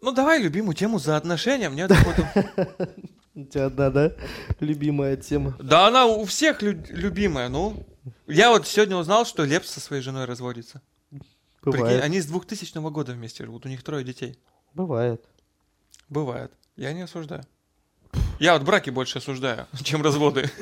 Ну, 0.00 0.12
давай 0.12 0.40
любимую 0.42 0.74
тему 0.74 0.98
за 0.98 1.16
отношения. 1.16 1.68
Мне 1.68 1.86
вот- 1.86 1.96
У 3.34 3.44
тебя 3.44 3.66
одна, 3.66 3.90
да, 3.90 4.12
любимая 4.60 5.16
тема. 5.16 5.54
Да 5.60 5.86
она 5.88 6.06
у 6.06 6.24
всех 6.24 6.62
лю- 6.62 6.82
любимая, 6.88 7.48
ну. 7.50 7.86
Я 8.26 8.50
вот 8.50 8.66
сегодня 8.66 8.96
узнал, 8.96 9.26
что 9.26 9.44
Лепс 9.44 9.68
со 9.70 9.80
своей 9.80 10.00
женой 10.02 10.24
разводится. 10.24 10.80
Прикинь, 11.60 11.80
Бывает. 11.80 12.02
они 12.02 12.20
с 12.20 12.26
2000 12.26 12.78
года 12.90 13.12
вместе 13.12 13.44
живут, 13.44 13.66
у 13.66 13.68
них 13.68 13.82
трое 13.82 14.04
детей. 14.04 14.38
Бывает. 14.72 15.22
Бывает. 16.08 16.52
Я 16.76 16.92
не 16.92 17.02
осуждаю. 17.02 17.44
Я 18.38 18.54
вот 18.54 18.62
браки 18.62 18.90
больше 18.90 19.18
осуждаю, 19.18 19.66
чем 19.82 20.02
разводы. 20.02 20.50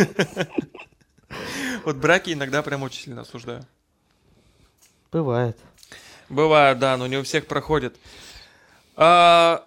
Вот 1.84 1.96
браки 1.96 2.32
иногда 2.32 2.62
прям 2.62 2.82
очень 2.82 3.02
сильно 3.02 3.22
осуждаю. 3.22 3.66
Бывает. 5.14 5.56
Бывает, 6.28 6.80
да, 6.80 6.96
но 6.96 7.06
не 7.06 7.18
у 7.18 7.22
всех 7.22 7.46
проходит. 7.46 7.94
А, 8.96 9.64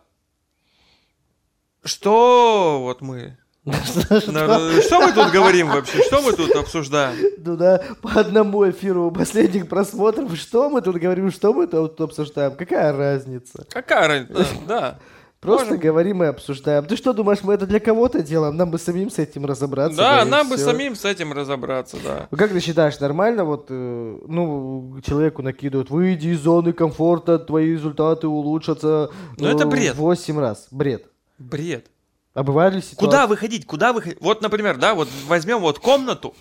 что 1.85 2.79
вот 2.81 2.99
мы... 2.99 3.37
Что 3.65 5.01
мы 5.01 5.13
тут 5.13 5.31
говорим 5.31 5.69
вообще? 5.69 6.01
Что 6.03 6.21
мы 6.21 6.33
тут 6.33 6.51
обсуждаем? 6.55 7.17
Ну 7.37 7.55
да, 7.55 7.81
по 8.01 8.19
одному 8.19 8.69
эфиру 8.69 9.09
последних 9.11 9.69
просмотров, 9.69 10.35
что 10.37 10.69
мы 10.69 10.81
тут 10.81 10.97
говорим, 10.97 11.31
что 11.31 11.53
мы 11.53 11.67
тут 11.67 11.99
обсуждаем, 11.99 12.55
какая 12.55 12.95
разница? 12.95 13.65
Какая 13.69 14.07
разница? 14.07 14.45
Да. 14.67 14.99
Просто 15.39 15.67
Можем. 15.67 15.79
говорим 15.81 16.23
и 16.23 16.27
обсуждаем. 16.27 16.85
Ты 16.85 16.95
что 16.97 17.13
думаешь, 17.13 17.43
мы 17.43 17.53
это 17.53 17.67
для 17.67 17.79
кого-то 17.79 18.23
делаем? 18.23 18.57
Нам 18.57 18.71
бы 18.71 18.79
самим 18.79 19.11
с 19.11 19.19
этим 19.19 19.45
разобраться. 19.45 19.95
Да, 19.97 20.25
нам 20.25 20.49
бы 20.49 20.55
всё. 20.57 20.65
самим 20.65 20.95
с 20.95 21.05
этим 21.05 21.31
разобраться, 21.31 21.97
да. 22.03 22.27
Ну, 22.31 22.37
Как 22.37 22.51
ты 22.51 22.59
считаешь, 22.59 22.99
нормально 22.99 23.43
вот, 23.45 23.67
э, 23.69 24.19
ну, 24.27 24.99
человеку 25.05 25.43
накидывают, 25.43 25.91
выйди 25.91 26.29
из 26.29 26.39
зоны 26.41 26.73
комфорта, 26.73 27.37
твои 27.37 27.71
результаты 27.73 28.27
улучшатся 28.27 29.11
Ну, 29.37 29.47
это 29.47 29.65
э, 29.65 29.67
бред. 29.67 29.93
в 29.95 29.99
8 29.99 30.39
раз. 30.39 30.67
Бред. 30.71 31.05
Бред. 31.37 31.85
А 32.33 32.41
бывали 32.43 32.75
ли 32.77 32.81
ситуации? 32.81 33.05
Куда 33.05 33.27
выходить? 33.27 33.65
Куда 33.67 33.93
выходить? 33.93 34.17
Вот, 34.21 34.41
например, 34.41 34.77
да, 34.77 34.95
вот 34.95 35.07
возьмем 35.27 35.59
вот 35.59 35.77
комнату. 35.79 36.35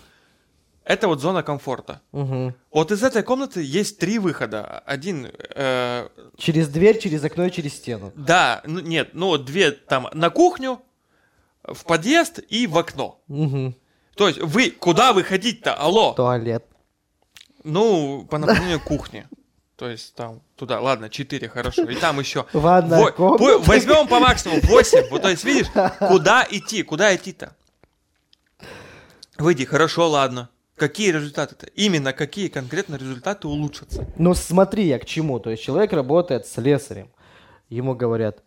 Это 0.87 1.09
вот 1.09 1.19
зона 1.19 1.43
комфорта. 1.43 2.01
Мгм. 2.13 2.55
Вот 2.71 2.91
из 2.93 3.03
этой 3.03 3.21
комнаты 3.21 3.61
есть 3.61 3.99
три 3.99 4.19
выхода. 4.19 4.79
Один, 4.85 5.29
э, 5.55 6.07
Через 6.37 6.69
дверь, 6.69 6.97
через 6.97 7.21
окно 7.25 7.45
и 7.45 7.51
через 7.51 7.73
стену. 7.75 8.13
да, 8.15 8.61
ну, 8.65 8.79
нет, 8.79 9.09
ну 9.11 9.27
вот 9.27 9.43
две 9.43 9.71
там 9.71 10.07
на 10.13 10.29
кухню, 10.29 10.81
в 11.63 11.83
подъезд 11.83 12.39
и 12.47 12.67
в 12.67 12.77
окно. 12.77 13.19
Мгм. 13.27 13.75
То 14.15 14.29
есть 14.29 14.39
вы 14.41 14.71
куда 14.71 15.11
выходить-то? 15.11 15.73
Алло. 15.75 16.13
Туалет. 16.13 16.65
Ну, 17.65 18.25
по 18.29 18.37
направлению 18.37 18.79
кухни. 18.79 19.27
То 19.75 19.89
есть 19.89 20.15
там 20.15 20.41
туда, 20.55 20.79
ладно, 20.79 21.09
4, 21.09 21.49
хорошо. 21.49 21.83
И 21.83 21.95
там 21.95 22.17
еще. 22.19 22.45
Ванная 22.53 23.11
комната. 23.11 23.59
возьмем 23.59 24.07
по 24.07 24.19
максимуму 24.21 24.61
8. 24.63 25.09
Вот, 25.11 25.21
то 25.21 25.29
есть, 25.29 25.43
видишь, 25.43 25.67
куда 25.99 26.47
идти? 26.49 26.81
Куда 26.81 27.13
идти-то? 27.13 27.55
Выйди, 29.37 29.65
хорошо, 29.65 30.09
ладно. 30.09 30.49
Какие 30.77 31.09
результаты-то? 31.11 31.65
Именно 31.73 32.13
какие 32.13 32.49
конкретно 32.49 32.97
результаты 32.97 33.47
улучшатся? 33.47 34.07
Ну 34.15 34.35
смотри, 34.35 34.85
я 34.85 34.99
к 34.99 35.05
чему. 35.05 35.39
То 35.39 35.49
есть 35.49 35.63
человек 35.63 35.91
работает 35.91 36.45
слесарем. 36.45 37.09
Ему 37.67 37.95
говорят, 37.95 38.43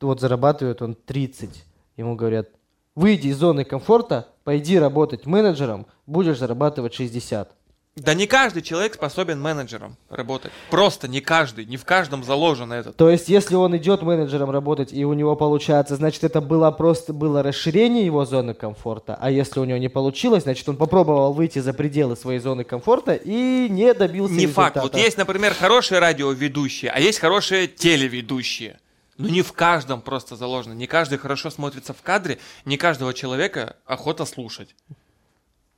вот 0.00 0.20
зарабатывает 0.20 0.82
он 0.82 0.96
30. 0.96 1.64
Ему 1.96 2.16
говорят, 2.16 2.48
выйди 2.96 3.28
из 3.28 3.36
зоны 3.36 3.64
комфорта, 3.64 4.26
пойди 4.42 4.76
работать 4.76 5.24
менеджером, 5.24 5.86
будешь 6.04 6.38
зарабатывать 6.38 6.94
60. 6.94 7.55
Да 7.96 8.12
не 8.12 8.26
каждый 8.26 8.60
человек 8.60 8.94
способен 8.94 9.40
менеджером 9.40 9.96
работать. 10.10 10.52
Просто 10.70 11.08
не 11.08 11.22
каждый. 11.22 11.64
Не 11.64 11.78
в 11.78 11.86
каждом 11.86 12.22
заложено 12.24 12.74
это. 12.74 12.92
То 12.92 13.08
есть, 13.08 13.30
если 13.30 13.54
он 13.54 13.74
идет 13.78 14.02
менеджером 14.02 14.50
работать 14.50 14.92
и 14.92 15.02
у 15.06 15.14
него 15.14 15.34
получается, 15.34 15.96
значит, 15.96 16.22
это 16.22 16.42
было 16.42 16.70
просто 16.72 17.14
было 17.14 17.42
расширение 17.42 18.04
его 18.04 18.26
зоны 18.26 18.52
комфорта. 18.52 19.16
А 19.18 19.30
если 19.30 19.60
у 19.60 19.64
него 19.64 19.78
не 19.78 19.88
получилось, 19.88 20.42
значит, 20.42 20.68
он 20.68 20.76
попробовал 20.76 21.32
выйти 21.32 21.60
за 21.60 21.72
пределы 21.72 22.16
своей 22.16 22.38
зоны 22.38 22.64
комфорта 22.64 23.14
и 23.14 23.66
не 23.70 23.94
добился 23.94 24.34
Не 24.34 24.46
факт. 24.46 24.76
результата. 24.76 24.98
Вот 24.98 25.02
есть, 25.02 25.16
например, 25.16 25.54
хорошие 25.54 25.98
радиоведущие, 25.98 26.90
а 26.90 27.00
есть 27.00 27.18
хорошие 27.18 27.66
телеведущие. 27.66 28.78
Ну 29.16 29.28
не 29.28 29.40
в 29.40 29.54
каждом 29.54 30.02
просто 30.02 30.36
заложено. 30.36 30.74
Не 30.74 30.86
каждый 30.86 31.16
хорошо 31.16 31.48
смотрится 31.48 31.94
в 31.94 32.02
кадре, 32.02 32.38
не 32.66 32.76
каждого 32.76 33.14
человека 33.14 33.76
охота 33.86 34.26
слушать. 34.26 34.74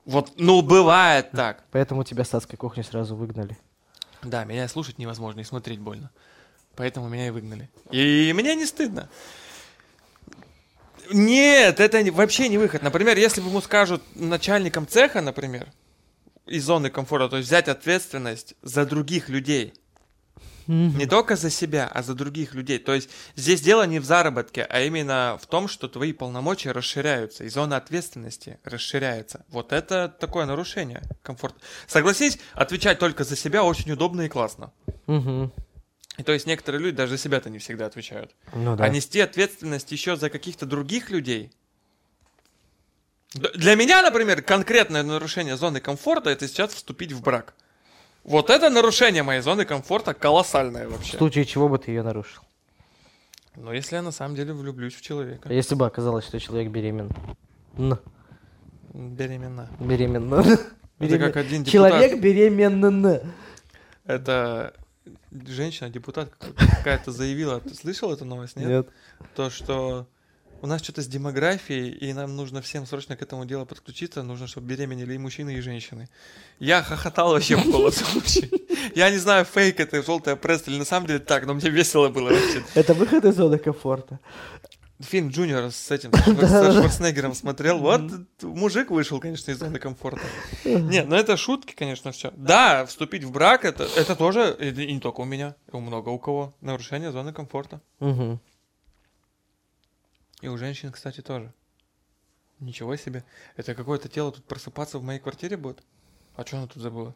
Вот, 0.09 0.33
ну 0.37 0.63
бывает 0.63 1.29
так. 1.29 1.63
Поэтому 1.69 2.03
тебя 2.03 2.23
с 2.23 2.33
адской 2.33 2.57
кухни 2.57 2.81
сразу 2.81 3.15
выгнали. 3.15 3.55
Да, 4.23 4.43
меня 4.43 4.67
слушать 4.67 4.97
невозможно 4.97 5.41
и 5.41 5.43
смотреть 5.43 5.79
больно. 5.79 6.09
Поэтому 6.75 7.09
меня 7.09 7.27
и 7.27 7.29
выгнали. 7.29 7.69
И 7.91 8.33
мне 8.35 8.55
не 8.55 8.65
стыдно. 8.65 9.07
Нет, 11.11 11.79
это 11.79 12.03
вообще 12.11 12.49
не 12.49 12.57
выход. 12.57 12.81
Например, 12.81 13.15
если 13.17 13.39
бы 13.39 13.49
ему 13.49 13.61
скажут 13.61 14.01
начальником 14.15 14.87
цеха, 14.87 15.21
например, 15.21 15.71
из 16.47 16.65
зоны 16.65 16.89
комфорта, 16.89 17.29
то 17.29 17.37
есть 17.37 17.47
взять 17.47 17.67
ответственность 17.67 18.55
за 18.63 18.87
других 18.87 19.29
людей. 19.29 19.75
Не 20.69 21.07
только 21.07 21.35
за 21.35 21.49
себя, 21.49 21.89
а 21.91 22.03
за 22.03 22.13
других 22.13 22.53
людей. 22.53 22.77
То 22.77 22.93
есть 22.93 23.09
здесь 23.35 23.59
дело 23.59 23.87
не 23.87 23.97
в 23.97 24.05
заработке, 24.05 24.63
а 24.69 24.81
именно 24.81 25.39
в 25.41 25.47
том, 25.47 25.67
что 25.67 25.87
твои 25.87 26.13
полномочия 26.13 26.71
расширяются, 26.73 27.43
и 27.43 27.49
зона 27.49 27.77
ответственности 27.77 28.59
расширяется. 28.63 29.45
Вот 29.49 29.73
это 29.73 30.15
такое 30.19 30.45
нарушение 30.45 31.01
комфорта. 31.23 31.59
Согласись, 31.87 32.37
отвечать 32.53 32.99
только 32.99 33.23
за 33.23 33.35
себя 33.35 33.63
очень 33.63 33.91
удобно 33.91 34.21
и 34.21 34.29
классно. 34.29 34.71
Мгм. 35.07 35.51
И 36.19 36.23
то 36.23 36.33
есть 36.33 36.45
некоторые 36.45 36.83
люди 36.83 36.97
даже 36.97 37.13
за 37.13 37.17
себя-то 37.17 37.49
не 37.49 37.57
всегда 37.57 37.87
отвечают. 37.87 38.35
Ну 38.53 38.75
да. 38.75 38.83
А 38.83 38.89
нести 38.89 39.19
ответственность 39.21 39.91
еще 39.91 40.17
за 40.17 40.29
каких-то 40.29 40.67
других 40.67 41.09
людей. 41.09 41.51
Для 43.33 43.73
меня, 43.73 44.03
например, 44.03 44.43
конкретное 44.43 45.01
нарушение 45.01 45.57
зоны 45.57 45.79
комфорта 45.79 46.29
это 46.29 46.47
сейчас 46.47 46.75
вступить 46.75 47.11
в 47.11 47.23
брак. 47.23 47.55
Вот 48.29 48.49
это 48.51 48.69
нарушение 48.69 49.23
моей 49.23 49.41
зоны 49.41 49.65
комфорта 49.65 50.13
колоссальное 50.13 50.87
В 50.87 50.91
вообще. 50.91 51.17
случае 51.17 51.45
чего 51.45 51.67
бы 51.67 51.79
ты 51.79 51.91
ее 51.91 52.03
нарушил? 52.03 52.43
Но 53.55 53.73
если 53.73 53.95
я 53.95 54.01
на 54.03 54.11
самом 54.11 54.35
деле 54.35 54.53
влюблюсь 54.53 54.93
в 54.93 54.99
А 54.99 55.03
человека. 55.03 55.51
если 55.53 55.73
бы 55.75 55.85
оказалось, 55.87 56.25
что 56.25 56.39
человек 56.39 56.71
беременен? 56.71 57.09
Н. 57.77 57.97
Беременна. 58.93 59.67
Беременна. 59.79 60.35
Это 60.35 60.59
Беремен- 60.99 61.19
как 61.19 61.37
один 61.37 61.63
депутат. 61.63 61.71
Человек 61.91 62.21
беременен. 62.21 63.21
Это 64.05 64.73
женщина-депутат 65.31 66.29
какая-то 66.37 67.11
заявила. 67.11 67.59
Ты 67.61 67.73
слышал 67.73 68.13
эту 68.13 68.25
новость, 68.25 68.55
нет? 68.55 68.87
То, 69.35 69.49
что 69.49 70.07
у 70.61 70.67
нас 70.67 70.81
что-то 70.83 71.01
с 71.01 71.07
демографией, 71.07 71.89
и 71.89 72.13
нам 72.13 72.35
нужно 72.35 72.61
всем 72.61 72.85
срочно 72.85 73.15
к 73.15 73.21
этому 73.21 73.45
делу 73.45 73.65
подключиться. 73.65 74.23
Нужно, 74.23 74.47
чтобы 74.47 74.67
беременели 74.67 75.13
и 75.13 75.17
мужчины, 75.17 75.55
и 75.55 75.61
женщины. 75.61 76.09
Я 76.59 76.83
хохотал 76.83 77.31
вообще 77.31 77.55
в 77.55 77.65
голос 77.71 78.01
вообще. 78.13 78.49
Я 78.95 79.09
не 79.09 79.17
знаю, 79.17 79.45
фейк 79.45 79.79
это, 79.79 80.03
желтая 80.03 80.35
пресса 80.35 80.71
или 80.71 80.77
на 80.77 80.85
самом 80.85 81.07
деле 81.07 81.19
так, 81.19 81.45
но 81.45 81.53
мне 81.53 81.69
весело 81.69 82.09
было 82.09 82.29
вообще. 82.29 82.63
Это 82.75 82.93
выход 82.93 83.25
из 83.25 83.35
зоны 83.35 83.57
комфорта. 83.57 84.19
Фильм 84.99 85.29
Джуниор 85.29 85.71
с 85.71 85.91
этим, 85.91 86.11
с 86.13 86.73
Шварценеггером 86.73 87.33
смотрел. 87.33 87.79
Вот 87.79 88.01
мужик 88.41 88.91
вышел, 88.91 89.21
конечно, 89.21 89.51
из 89.51 89.57
зоны 89.57 89.79
комфорта. 89.79 90.21
Нет, 90.65 91.07
ну 91.07 91.15
это 91.15 91.37
шутки, 91.37 91.73
конечно, 91.73 92.11
все. 92.11 92.33
Да, 92.35 92.85
вступить 92.85 93.23
в 93.23 93.31
брак, 93.31 93.63
это, 93.63 93.87
это 93.95 94.17
тоже, 94.17 94.57
и 94.59 94.93
не 94.93 94.99
только 94.99 95.21
у 95.21 95.25
меня, 95.25 95.55
у 95.71 95.79
много 95.79 96.09
у 96.09 96.19
кого, 96.19 96.53
нарушение 96.59 97.13
зоны 97.13 97.31
комфорта. 97.31 97.79
Мгм. 98.01 98.41
И 100.41 100.47
у 100.47 100.57
женщин, 100.57 100.91
кстати, 100.91 101.21
тоже. 101.21 101.53
Ничего 102.59 102.95
себе. 102.95 103.23
Это 103.55 103.75
какое-то 103.75 104.09
тело 104.09 104.31
тут 104.31 104.43
просыпаться 104.45 104.99
в 104.99 105.03
моей 105.03 105.19
квартире 105.19 105.57
будет? 105.57 105.83
А 106.35 106.45
что 106.45 106.57
она 106.57 106.67
тут 106.67 106.81
забыла? 106.81 107.15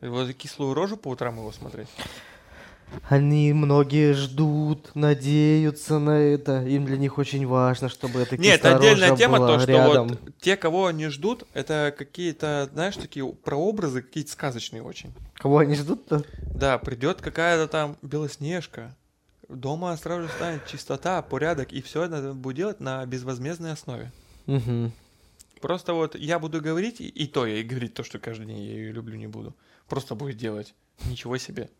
Вот 0.00 0.32
кислую 0.34 0.74
рожу 0.74 0.96
по 0.96 1.08
утрам 1.08 1.36
его 1.36 1.52
смотреть. 1.52 1.88
Они 3.08 3.52
многие 3.52 4.12
ждут, 4.12 4.94
надеются 4.94 5.98
на 5.98 6.18
это. 6.18 6.62
Им 6.64 6.84
для 6.86 6.96
них 6.96 7.18
очень 7.18 7.46
важно, 7.46 7.88
чтобы 7.88 8.20
это 8.20 8.36
Нет, 8.36 8.64
отдельная 8.64 9.16
тема, 9.16 9.38
то, 9.38 9.58
что 9.58 9.72
рядом. 9.72 10.08
вот 10.08 10.20
те, 10.40 10.56
кого 10.56 10.86
они 10.86 11.08
ждут, 11.08 11.44
это 11.52 11.94
какие-то, 11.96 12.68
знаешь, 12.72 12.96
такие 12.96 13.26
прообразы, 13.26 14.02
какие-то 14.02 14.30
сказочные 14.30 14.82
очень. 14.82 15.12
Кого 15.34 15.58
они 15.58 15.74
ждут-то? 15.74 16.24
Да, 16.54 16.78
придет 16.78 17.20
какая-то 17.20 17.66
там 17.68 17.96
белоснежка, 18.02 18.94
дома 19.48 19.96
сразу 19.96 20.22
же 20.22 20.28
станет 20.28 20.66
чистота, 20.66 21.20
порядок, 21.22 21.72
и 21.72 21.80
все 21.82 22.04
это 22.04 22.32
будет 22.32 22.56
делать 22.56 22.80
на 22.80 23.04
безвозмездной 23.06 23.72
основе. 23.72 24.12
Мгм. 24.46 24.92
Просто 25.60 25.94
вот 25.94 26.14
я 26.14 26.38
буду 26.38 26.60
говорить, 26.60 27.00
и, 27.00 27.08
и 27.08 27.26
то 27.26 27.46
я 27.46 27.56
и 27.56 27.62
говорить 27.62 27.94
то, 27.94 28.04
что 28.04 28.18
каждый 28.18 28.46
день 28.46 28.58
я 28.58 28.72
ее 28.74 28.92
люблю, 28.92 29.16
не 29.16 29.26
буду. 29.26 29.54
Просто 29.88 30.14
будет 30.14 30.36
делать. 30.36 30.74
Ничего 31.06 31.38
себе. 31.38 31.70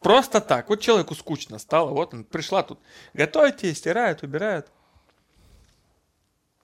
Просто 0.00 0.40
так. 0.40 0.68
Вот 0.68 0.80
человеку 0.80 1.14
скучно 1.14 1.58
стало, 1.58 1.90
вот 1.90 2.14
он 2.14 2.24
пришла 2.24 2.62
тут. 2.62 2.78
Готовит 3.12 3.58
тебе, 3.58 3.74
стирает, 3.74 4.22
убирает. 4.22 4.70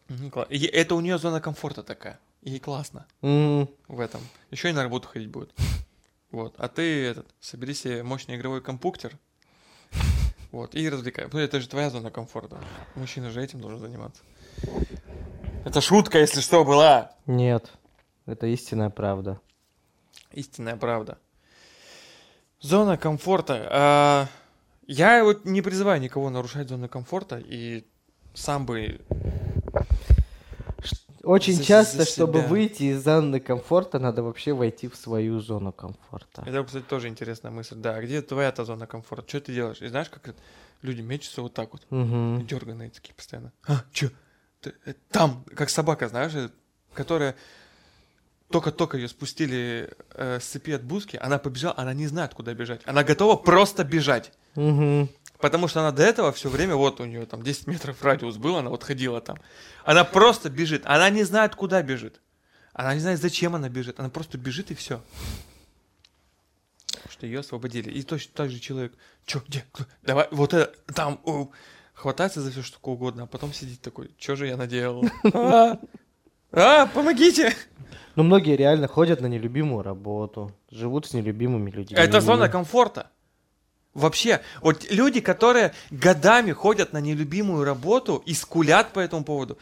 Кла- 0.09 0.47
и 0.49 0.65
Это 0.67 0.95
у 0.95 1.01
нее 1.01 1.19
зона 1.19 1.41
комфорта 1.41 1.83
такая. 1.83 2.19
Ей 2.43 2.61
классно 2.61 3.07
М, 3.23 3.69
в 3.89 3.99
этом. 3.99 4.21
Еще 4.53 4.71
и 4.71 4.73
на 4.73 4.85
работу 4.85 5.09
ходить 5.09 5.31
будет. 5.31 5.53
Вот. 6.31 6.55
А 6.59 6.69
ты 6.69 7.05
этот, 7.05 7.27
собери 7.41 7.75
себе 7.75 8.03
мощный 8.03 8.37
игровой 8.37 8.61
компьютер. 8.63 9.19
Вот, 10.57 10.75
и 10.75 10.89
развлекай. 10.89 11.29
Ну, 11.31 11.39
это 11.39 11.61
же 11.61 11.69
твоя 11.69 11.91
зона 11.91 12.11
комфорта. 12.11 12.59
Мужчина 12.95 13.29
же 13.29 13.45
этим 13.45 13.61
должен 13.61 13.79
заниматься. 13.79 14.23
Это 15.67 15.83
шутка, 15.83 16.19
если 16.19 16.41
что, 16.41 16.65
была. 16.65 17.13
Нет, 17.27 17.71
это 18.25 18.47
истинная 18.47 18.89
правда. 18.89 19.39
Истинная 20.33 20.77
правда. 20.77 21.19
Зона 22.59 22.97
комфорта. 22.97 23.69
А, 23.71 24.29
я 24.87 25.25
вот 25.25 25.45
не 25.45 25.61
призываю 25.61 26.01
никого 26.01 26.31
нарушать 26.31 26.71
зону 26.71 26.89
комфорта 26.89 27.37
и 27.37 27.85
сам 28.33 28.65
бы... 28.65 29.03
Очень 31.27 31.61
часто, 31.61 32.05
чтобы 32.05 32.43
выйти 32.43 32.85
из 32.85 33.03
зоны 33.03 33.41
комфорта, 33.41 33.99
надо 33.99 34.23
вообще 34.23 34.53
войти 34.53 34.87
в 34.89 34.95
свою 34.95 35.41
зону 35.41 35.73
комфорта. 35.73 36.43
Это, 36.47 36.63
кстати, 36.63 36.85
тоже 36.85 37.09
интересная 37.09 37.51
мысль. 37.51 37.75
Да, 37.75 37.97
а 37.97 38.01
где 38.03 38.23
твоя-то 38.23 38.65
зона 38.65 38.87
комфорта? 38.87 39.29
Что 39.29 39.41
ты 39.41 39.53
делаешь? 39.53 39.83
И 39.83 39.89
знаешь, 39.89 40.09
как 40.09 40.37
люди 40.83 41.01
мечутся 41.01 41.43
вот 41.43 41.53
так 41.53 41.73
вот, 41.73 41.83
Мгм. 41.91 42.47
дерганые 42.47 42.91
такие 42.91 43.13
постоянно. 43.13 43.53
А, 43.67 43.83
чё? 43.93 44.09
Э, 44.65 44.95
Там, 45.11 45.45
как 45.57 45.69
собака, 45.71 46.09
знаешь, 46.09 46.33
э, 46.35 46.49
которая 46.95 47.35
только-только 48.49 48.97
ее 48.97 49.09
спустили 49.09 49.91
э, 50.15 50.39
с 50.39 50.45
цепи 50.45 50.71
от 50.71 50.85
буски, 50.85 51.19
она 51.21 51.39
побежала, 51.39 51.75
она 51.77 51.93
не 51.93 52.07
знает, 52.07 52.35
куда 52.35 52.55
бежать. 52.55 52.83
Она 52.85 53.03
готова 53.03 53.35
просто 53.35 53.83
бежать. 53.83 54.33
Мгм. 54.55 55.09
Потому 55.47 55.69
что 55.69 55.79
она 55.79 55.93
до 55.93 56.03
этого 56.03 56.33
все 56.33 56.49
время, 56.49 56.75
вот 56.75 57.01
у 57.01 57.05
нее 57.05 57.25
там 57.25 57.41
10 57.41 57.69
метров 57.69 58.03
радиус 58.03 58.37
был, 58.37 58.57
она 58.57 58.69
вот 58.69 58.83
ходила 58.83 59.21
там. 59.21 59.39
Она 59.85 60.03
просто 60.03 60.51
бежит. 60.51 60.83
Она 60.85 61.09
не 61.09 61.23
знает, 61.23 61.55
куда 61.55 61.83
бежит. 61.83 62.21
Она 62.73 62.95
не 62.95 63.01
знает, 63.01 63.21
зачем 63.21 63.55
она 63.55 63.69
бежит. 63.69 64.01
Она 64.01 64.09
просто 64.09 64.39
бежит 64.39 64.73
и 64.73 64.75
все. 64.75 65.01
Что 67.09 67.27
ее 67.27 67.39
освободили. 67.41 67.93
И 67.93 68.03
точно 68.03 68.33
так 68.35 68.51
же 68.51 68.59
человек, 68.59 68.93
чё, 69.25 69.41
где, 69.47 69.65
давай, 70.03 70.27
вот 70.33 70.53
это, 70.53 70.75
там, 70.93 71.21
о». 71.23 71.53
хватается 71.95 72.41
за 72.41 72.51
все 72.51 72.63
что 72.63 72.81
угодно, 72.83 73.23
а 73.23 73.27
потом 73.27 73.53
сидит 73.53 73.81
такой, 73.81 74.11
что 74.19 74.35
же 74.35 74.49
я 74.49 74.57
наделал? 74.57 75.05
А, 75.33 75.79
а, 76.51 76.87
помогите! 76.87 77.55
Но 78.17 78.25
многие 78.25 78.57
реально 78.57 78.89
ходят 78.89 79.21
на 79.21 79.27
нелюбимую 79.27 79.85
работу, 79.85 80.53
живут 80.73 81.07
с 81.07 81.15
нелюбимыми 81.15 81.71
людьми. 81.71 81.97
Это 81.97 82.21
зона 82.21 82.49
комфорта. 82.49 83.11
Вообще, 83.97 84.43
вот 84.61 84.85
люди, 84.91 85.21
которые 85.23 85.73
годами 85.91 86.53
ходят 86.53 86.93
на 86.93 87.01
нелюбимую 87.01 87.65
работу 87.65 88.23
и 88.27 88.35
скулят 88.35 88.93
по 88.93 89.01
этому 89.01 89.25
поводу. 89.25 89.57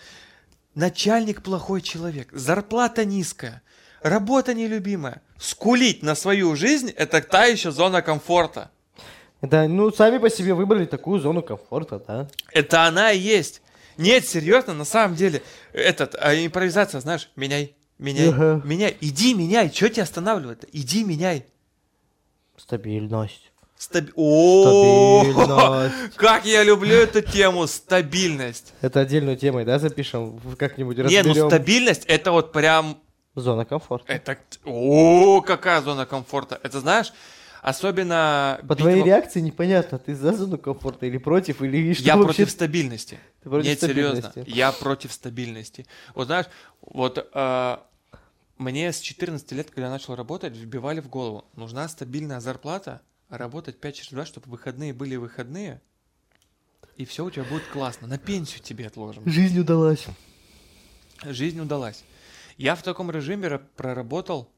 Начальник 0.74 1.40
плохой 1.40 1.80
человек, 1.80 2.30
зарплата 2.32 3.04
низкая, 3.04 3.62
работа 4.02 4.52
нелюбимая. 4.52 5.22
Скулить 5.38 6.02
на 6.02 6.16
свою 6.16 6.56
жизнь– 6.56 6.90
это 6.96 7.20
та 7.22 7.44
еще 7.44 7.70
зона 7.70 8.02
комфорта. 8.02 8.72
Это, 9.40 9.68
ну, 9.68 9.92
сами 9.92 10.18
по 10.18 10.28
себе 10.28 10.52
выбрали 10.54 10.86
такую 10.86 11.20
зону 11.20 11.40
комфорта, 11.40 12.00
да? 12.00 12.28
Это 12.52 12.86
она 12.86 13.12
и 13.12 13.18
есть. 13.20 13.62
Нет, 13.98 14.26
серьезно, 14.26 14.74
на 14.74 14.84
самом 14.84 15.14
деле, 15.14 15.42
этот, 15.72 16.16
а 16.18 16.34
импровизация, 16.34 17.00
знаешь, 17.00 17.30
меняй, 17.36 17.76
меняй, 17.98 18.30
Ага. 18.30 18.60
меняй, 18.64 18.96
иди 19.00 19.32
меняй, 19.34 19.70
что 19.72 19.88
тебя 19.88 20.02
останавливает? 20.02 20.64
Иди 20.72 21.04
меняй. 21.04 21.46
Стабильность. 22.56 23.52
Стаби- 23.90 24.12
О, 24.16 25.24
Стабильность. 25.24 26.14
Как 26.16 26.44
я 26.46 26.62
люблю 26.64 26.94
эту 26.94 27.20
тему, 27.22 27.66
стабильность. 27.66 28.72
Это 28.80 29.00
отдельную 29.00 29.36
тему, 29.36 29.64
да, 29.64 29.78
запишем? 29.78 30.40
Как-нибудь 30.58 30.96
Не, 30.98 31.02
ну 31.22 31.28
разберем. 31.30 31.48
стабильность 31.48 32.04
это 32.06 32.32
вот 32.32 32.52
прям, 32.52 32.98
Зона 33.34 33.64
комфорта. 33.64 34.12
это, 34.12 34.38
о, 34.64 35.40
какая 35.42 35.82
зона 35.82 36.06
комфорта. 36.06 36.58
Это 36.62 36.80
знаешь, 36.80 37.12
особенно... 37.62 38.60
По 38.68 38.76
твоей 38.76 38.96
видимо, 38.98 39.16
реакции 39.16 39.40
непонятно, 39.40 39.98
ты 39.98 40.14
за 40.14 40.32
зону 40.32 40.56
комфорта 40.58 41.06
или 41.06 41.18
против, 41.18 41.60
или 41.62 41.94
что 41.94 42.04
Я 42.04 42.16
вообще? 42.16 42.26
против 42.36 42.50
стабильности. 42.50 43.18
Ты 43.42 43.48
против 43.50 43.66
Нет, 43.68 43.80
серьезно, 43.80 44.22
стабильности. 44.22 44.56
я 44.56 44.72
против 44.72 45.12
стабильности. 45.12 45.86
Вот 46.14 46.26
знаешь, 46.26 46.46
вот 46.80 47.18
э, 47.34 47.76
мне 48.58 48.92
с 48.92 49.00
14 49.00 49.50
лет, 49.52 49.70
когда 49.70 49.86
я 49.86 49.90
начал 49.92 50.14
работать, 50.14 50.54
вбивали 50.56 51.00
в 51.00 51.08
голову, 51.08 51.44
нужна 51.56 51.88
стабильная 51.88 52.40
зарплата, 52.40 53.00
работать 53.28 53.80
5 53.80 53.94
через 53.94 54.10
2, 54.10 54.26
чтобы 54.26 54.50
выходные 54.50 54.92
были 54.92 55.16
выходные, 55.16 55.80
и 56.96 57.04
все 57.04 57.24
у 57.24 57.30
тебя 57.30 57.44
будет 57.44 57.66
классно. 57.68 58.06
На 58.06 58.18
пенсию 58.18 58.62
тебе 58.62 58.86
отложим. 58.86 59.28
Жизнь 59.28 59.58
удалась. 59.58 60.06
Жизнь 61.24 61.58
удалась. 61.60 62.04
Я 62.56 62.74
в 62.76 62.82
таком 62.82 63.10
режиме 63.10 63.48
ра- 63.48 63.66
проработал 63.76 64.52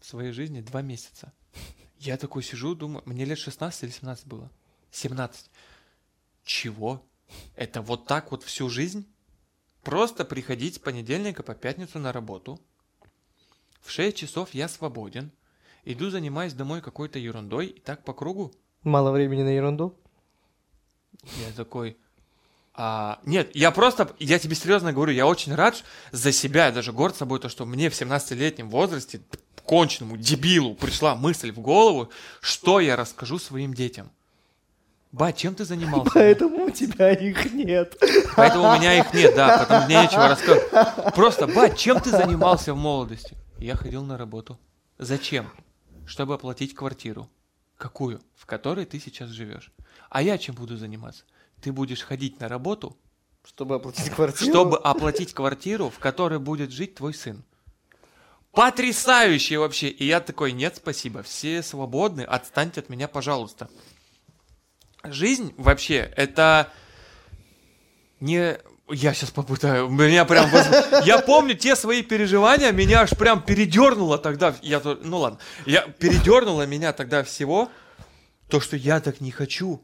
в 0.00 0.06
своей 0.06 0.32
жизни 0.32 0.60
два 0.60 0.82
месяца. 0.82 1.32
Я 1.98 2.16
такой 2.16 2.42
сижу, 2.42 2.74
думаю, 2.74 3.02
мне 3.06 3.24
лет 3.24 3.38
16 3.38 3.84
или 3.84 3.90
17 3.90 4.26
было? 4.26 4.50
17. 4.90 5.50
Чего? 6.44 7.04
Это 7.56 7.82
вот 7.82 8.06
так 8.06 8.30
вот 8.30 8.42
всю 8.44 8.68
жизнь? 8.68 9.06
Просто 9.82 10.24
приходить 10.24 10.76
с 10.76 10.78
понедельника 10.78 11.42
по 11.42 11.54
пятницу 11.54 11.98
на 11.98 12.12
работу. 12.12 12.60
В 13.80 13.90
6 13.90 14.16
часов 14.16 14.54
я 14.54 14.68
свободен. 14.68 15.30
Иду, 15.84 16.10
занимаюсь 16.10 16.54
домой 16.54 16.80
какой-то 16.80 17.18
ерундой, 17.18 17.66
и 17.66 17.80
так 17.80 18.04
по 18.04 18.12
кругу. 18.12 18.52
Мало 18.82 19.10
времени 19.10 19.42
на 19.42 19.50
ерунду. 19.50 19.94
Я 21.22 21.52
такой, 21.56 21.96
а, 22.76 23.20
нет, 23.24 23.54
я 23.54 23.70
просто, 23.70 24.10
я 24.18 24.38
тебе 24.38 24.56
серьезно 24.56 24.92
говорю, 24.92 25.12
я 25.12 25.26
очень 25.26 25.54
рад 25.54 25.84
за 26.10 26.32
себя, 26.32 26.66
я 26.66 26.72
даже 26.72 26.92
горд 26.92 27.16
собой, 27.16 27.38
то, 27.38 27.48
что 27.48 27.66
мне 27.66 27.88
в 27.88 27.92
17-летнем 27.92 28.68
возрасте, 28.68 29.20
конченному 29.64 30.16
дебилу, 30.16 30.74
пришла 30.74 31.14
мысль 31.14 31.52
в 31.52 31.60
голову, 31.60 32.10
что 32.40 32.80
я 32.80 32.96
расскажу 32.96 33.38
своим 33.38 33.74
детям. 33.74 34.10
Ба, 35.12 35.32
чем 35.32 35.54
ты 35.54 35.64
занимался? 35.64 36.10
Поэтому 36.12 36.64
у 36.64 36.70
тебя 36.70 37.12
их 37.12 37.52
нет. 37.52 37.96
Поэтому 38.34 38.68
у 38.68 38.74
меня 38.74 38.98
их 38.98 39.14
нет, 39.14 39.36
да, 39.36 39.58
потому 39.58 39.86
мне 39.86 40.02
нечего 40.02 40.28
рассказывать. 40.28 41.14
Просто, 41.14 41.46
ба, 41.46 41.70
чем 41.70 42.00
ты 42.00 42.10
занимался 42.10 42.74
в 42.74 42.76
молодости? 42.76 43.36
Я 43.58 43.76
ходил 43.76 44.02
на 44.02 44.18
работу. 44.18 44.58
Зачем? 44.98 45.52
Чтобы 46.06 46.34
оплатить 46.34 46.74
квартиру. 46.74 47.30
Какую? 47.76 48.20
В 48.36 48.46
которой 48.46 48.84
ты 48.84 49.00
сейчас 49.00 49.30
живешь. 49.30 49.72
А 50.10 50.22
я 50.22 50.38
чем 50.38 50.54
буду 50.54 50.76
заниматься? 50.76 51.24
Ты 51.60 51.72
будешь 51.72 52.02
ходить 52.02 52.40
на 52.40 52.48
работу, 52.48 52.96
Чтобы 53.44 53.74
оплатить 53.76 54.10
квартиру. 54.10 54.50
чтобы 54.50 54.78
оплатить 54.78 55.34
квартиру, 55.34 55.90
в 55.90 55.98
которой 55.98 56.38
будет 56.38 56.70
жить 56.70 56.94
твой 56.94 57.14
сын. 57.14 57.42
Потрясающе 58.52 59.58
вообще. 59.58 59.88
И 59.88 60.06
я 60.06 60.20
такой, 60.20 60.52
нет, 60.52 60.76
спасибо, 60.76 61.22
все 61.22 61.62
свободны, 61.62 62.20
отстаньте 62.22 62.80
от 62.80 62.88
меня, 62.88 63.08
пожалуйста. 63.08 63.68
Жизнь 65.02 65.52
вообще, 65.58 66.12
это 66.16 66.72
не... 68.20 68.58
Я 68.90 69.14
сейчас 69.14 69.30
попытаю, 69.30 69.88
меня 69.88 70.26
прям... 70.26 70.50
Я 71.04 71.18
помню 71.20 71.54
те 71.54 71.74
свои 71.74 72.02
переживания, 72.02 72.70
меня 72.70 73.00
аж 73.00 73.10
прям 73.10 73.42
передернуло 73.42 74.18
тогда. 74.18 74.54
Я, 74.60 74.82
ну 75.02 75.18
ладно, 75.18 75.38
я 75.64 75.82
передернуло 75.82 76.66
меня 76.66 76.92
тогда 76.92 77.24
всего, 77.24 77.70
то, 78.48 78.60
что 78.60 78.76
я 78.76 79.00
так 79.00 79.22
не 79.22 79.30
хочу. 79.30 79.82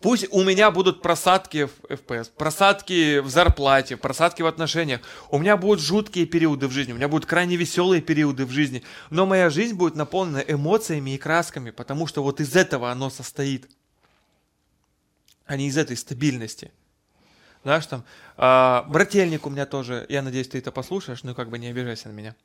Пусть 0.00 0.26
у 0.30 0.44
меня 0.44 0.70
будут 0.70 1.02
просадки 1.02 1.66
в 1.66 1.90
FPS, 1.90 2.30
просадки 2.36 3.18
в 3.18 3.28
зарплате, 3.28 3.96
просадки 3.96 4.42
в 4.42 4.46
отношениях. 4.46 5.00
У 5.30 5.38
меня 5.38 5.56
будут 5.56 5.80
жуткие 5.80 6.26
периоды 6.26 6.68
в 6.68 6.70
жизни, 6.70 6.92
у 6.92 6.96
меня 6.96 7.08
будут 7.08 7.26
крайне 7.26 7.56
веселые 7.56 8.02
периоды 8.02 8.46
в 8.46 8.50
жизни. 8.50 8.84
Но 9.10 9.26
моя 9.26 9.50
жизнь 9.50 9.74
будет 9.74 9.96
наполнена 9.96 10.44
эмоциями 10.46 11.10
и 11.10 11.18
красками, 11.18 11.70
потому 11.70 12.06
что 12.06 12.22
вот 12.22 12.40
из 12.40 12.54
этого 12.54 12.92
оно 12.92 13.10
состоит, 13.10 13.68
а 15.44 15.56
не 15.56 15.66
из 15.66 15.76
этой 15.76 15.96
стабильности. 15.96 16.70
Знаешь, 17.66 17.86
там, 17.86 18.04
а, 18.36 18.86
брательник 18.88 19.44
у 19.44 19.50
меня 19.50 19.66
тоже, 19.66 20.06
я 20.08 20.22
надеюсь, 20.22 20.46
ты 20.46 20.58
это 20.58 20.70
послушаешь, 20.70 21.24
ну 21.24 21.34
как 21.34 21.50
бы 21.50 21.58
не 21.58 21.66
обижайся 21.66 22.06
на 22.08 22.12
меня. 22.12 22.36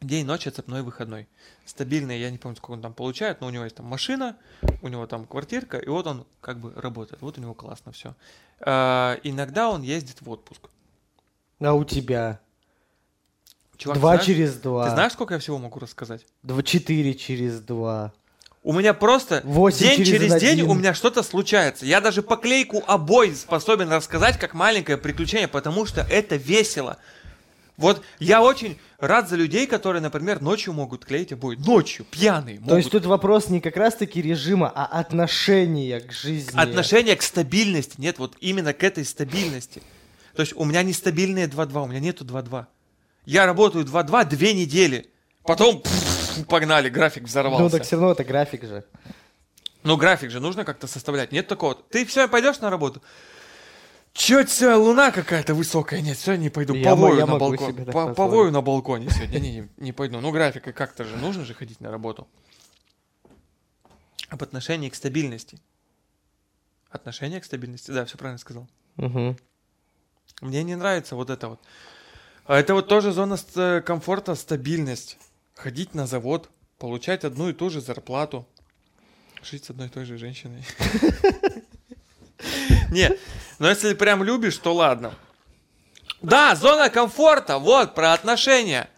День, 0.00 0.26
ночь, 0.26 0.44
отцепной 0.48 0.82
выходной. 0.82 1.28
Стабильный, 1.66 2.18
я 2.18 2.32
не 2.32 2.38
помню, 2.38 2.56
сколько 2.56 2.72
он 2.72 2.82
там 2.82 2.94
получает, 2.94 3.40
но 3.40 3.46
у 3.46 3.50
него 3.50 3.62
есть 3.62 3.76
там 3.76 3.86
машина, 3.86 4.36
у 4.80 4.88
него 4.88 5.06
там 5.06 5.24
квартирка, 5.24 5.78
и 5.78 5.88
вот 5.88 6.08
он 6.08 6.26
как 6.40 6.58
бы 6.58 6.72
работает. 6.74 7.22
Вот 7.22 7.38
у 7.38 7.40
него 7.40 7.54
классно 7.54 7.92
все. 7.92 8.16
иногда 8.58 9.70
он 9.70 9.82
ездит 9.82 10.20
в 10.20 10.28
отпуск. 10.28 10.68
А 11.60 11.72
у 11.72 11.84
тебя? 11.84 12.40
Чувак, 13.76 13.98
два 13.98 14.14
знаешь- 14.14 14.26
через 14.26 14.56
два. 14.56 14.86
Ты 14.86 14.90
знаешь, 14.90 15.12
сколько 15.12 15.34
я 15.34 15.38
всего 15.38 15.58
могу 15.58 15.78
рассказать? 15.78 16.26
Два, 16.42 16.64
четыре 16.64 17.14
через 17.14 17.60
два. 17.60 18.12
У 18.64 18.72
меня 18.72 18.94
просто 18.94 19.40
Восемь 19.44 19.88
день 19.88 20.04
через 20.04 20.20
через, 20.20 20.40
день 20.40 20.62
у 20.62 20.74
меня 20.74 20.94
что-то 20.94 21.24
случается. 21.24 21.84
Я 21.84 22.00
даже 22.00 22.22
поклейку 22.22 22.84
обои 22.86 23.32
способен 23.32 23.90
рассказать 23.90 24.38
как 24.38 24.54
маленькое 24.54 24.98
приключение, 24.98 25.48
потому 25.48 25.84
что 25.84 26.02
это 26.08 26.36
весело. 26.36 26.98
Вот 27.76 28.02
я 28.20 28.40
очень 28.40 28.78
рад 28.98 29.28
за 29.28 29.34
людей, 29.34 29.66
которые, 29.66 30.00
например, 30.00 30.40
ночью 30.40 30.72
могут 30.74 31.04
клеить 31.04 31.32
обои. 31.32 31.56
Ночью, 31.56 32.06
пьяные. 32.08 32.58
То 32.58 32.62
могут. 32.62 32.76
есть 32.78 32.90
тут 32.90 33.06
вопрос 33.06 33.48
не 33.48 33.60
как 33.60 33.76
раз-таки 33.76 34.22
режима, 34.22 34.70
а 34.72 34.84
отношения 34.84 35.98
к 36.00 36.12
жизни. 36.12 36.56
Отношение 36.56 37.16
к 37.16 37.22
стабильности. 37.22 37.94
Нет, 37.98 38.20
вот 38.20 38.36
именно 38.40 38.72
к 38.72 38.84
этой 38.84 39.04
стабильности. 39.04 39.82
То 40.36 40.42
есть 40.42 40.52
у 40.54 40.64
меня 40.64 40.84
нестабильные 40.84 41.46
2-2, 41.46 41.82
у 41.82 41.86
меня 41.88 41.98
нету 41.98 42.24
2-2. 42.24 42.66
Я 43.26 43.46
работаю 43.46 43.84
2-2 43.84 44.28
две 44.28 44.54
недели. 44.54 45.08
Потом 45.42 45.80
пф, 45.80 46.01
погнали, 46.48 46.88
график 46.88 47.24
взорвался. 47.24 47.64
Ну 47.64 47.70
так 47.70 47.82
все 47.82 47.96
равно 47.96 48.12
это 48.12 48.24
график 48.24 48.64
же. 48.64 48.84
Ну, 49.82 49.96
график 49.96 50.30
же 50.30 50.40
нужно 50.40 50.64
как-то 50.64 50.86
составлять. 50.86 51.32
Нет 51.32 51.48
такого. 51.48 51.74
Ты 51.74 52.06
все, 52.06 52.28
пойдешь 52.28 52.60
на 52.60 52.70
работу? 52.70 53.02
Чё 54.12 54.46
сегодня 54.46 54.76
луна 54.76 55.10
какая-то 55.10 55.54
высокая? 55.54 56.00
Нет, 56.02 56.18
сегодня 56.18 56.44
не 56.44 56.50
пойду. 56.50 56.74
Я 56.74 56.90
повою 56.90 57.18
я 57.18 57.26
на 57.26 57.32
могу 57.32 57.48
балкон. 57.48 57.72
себе 57.72 57.84
так 57.86 57.94
По- 57.94 58.14
повою 58.14 58.52
на 58.52 58.60
балконе 58.60 59.08
сегодня. 59.10 59.38
Не, 59.38 59.52
не, 59.52 59.68
не 59.78 59.92
пойду. 59.92 60.20
Ну, 60.20 60.30
графика 60.30 60.72
как-то 60.72 61.04
же. 61.04 61.16
Нужно 61.16 61.44
же 61.44 61.54
ходить 61.54 61.80
на 61.80 61.90
работу. 61.90 62.28
Об 64.28 64.42
отношении 64.42 64.90
к 64.90 64.94
стабильности. 64.94 65.58
Отношение 66.90 67.40
к 67.40 67.44
стабильности. 67.44 67.90
Да, 67.90 68.04
все 68.04 68.18
правильно 68.18 68.38
сказал. 68.38 68.68
Мгм. 68.96 69.36
Мне 70.42 70.62
не 70.62 70.76
нравится 70.76 71.16
вот 71.16 71.30
это 71.30 71.48
вот. 71.48 71.60
А 72.44 72.58
это 72.58 72.74
вот 72.74 72.88
тоже 72.88 73.12
зона 73.12 73.38
э, 73.54 73.80
комфорта, 73.80 74.34
стабильность. 74.34 75.16
Ходить 75.54 75.94
на 75.94 76.06
завод, 76.06 76.50
получать 76.78 77.24
одну 77.24 77.48
и 77.48 77.52
ту 77.52 77.70
же 77.70 77.80
зарплату. 77.80 78.46
Жить 79.42 79.64
с 79.64 79.70
одной 79.70 79.88
и 79.88 79.90
той 79.90 80.04
же 80.04 80.18
женщиной. 80.18 80.64
Не, 82.90 83.10
но 83.58 83.68
если 83.68 83.94
прям 83.94 84.22
любишь, 84.22 84.58
то 84.58 84.74
ладно. 84.74 85.14
Да, 86.20 86.54
зона 86.54 86.90
комфорта, 86.90 87.58
вот, 87.58 87.94
про 87.94 88.12
отношения. 88.12 88.88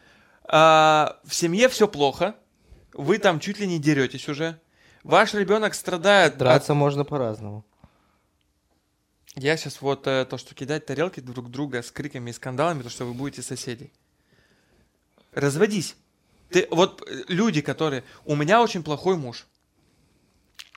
А, 0.45 1.19
в 1.25 1.35
семье 1.35 1.69
все 1.69 1.89
плохо. 1.89 2.35
Вы 2.93 3.19
там 3.19 3.41
чуть 3.41 3.59
ли 3.59 3.67
не 3.67 3.79
деретесь 3.79 4.29
уже. 4.29 4.61
Ваш 5.03 5.35
ребенок 5.35 5.75
страдает 5.75 6.35
от 6.35 6.39
Драться 6.39 6.75
можно 6.75 7.05
по-разному. 7.05 7.65
я 9.35 9.57
сейчас 9.57 9.83
вот 9.83 10.07
э, 10.07 10.25
то, 10.25 10.39
что 10.39 10.55
кидать 10.55 10.87
тарелки 10.87 11.21
друг 11.21 11.51
друга 11.51 11.83
с 11.83 11.91
криками 11.91 12.31
и 12.31 12.33
скандалами, 12.33 12.83
то, 12.83 12.89
что 12.89 13.05
вы 13.05 13.13
будете 13.13 13.43
соседей. 13.43 13.93
Разводись. 15.33 15.97
Ты, 16.55 16.69
вот 16.71 17.05
люди, 17.27 17.61
которые... 17.63 18.05
У 18.25 18.37
меня 18.37 18.63
очень 18.63 18.85
плохой 18.85 19.17
муж. 19.17 19.45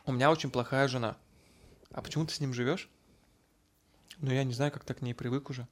У 0.08 0.12
меня 0.12 0.32
очень 0.32 0.50
плохая 0.50 0.88
жена. 0.88 1.16
А 1.92 2.02
почему 2.02 2.26
ты 2.26 2.34
с 2.34 2.40
ним 2.40 2.52
живешь? 2.52 2.90
Ну, 4.18 4.32
я 4.32 4.44
не 4.44 4.56
знаю, 4.56 4.72
как 4.72 4.84
так 4.86 4.98
к 4.98 5.02
ней 5.04 5.14
привык 5.14 5.52
уже. 5.52 5.68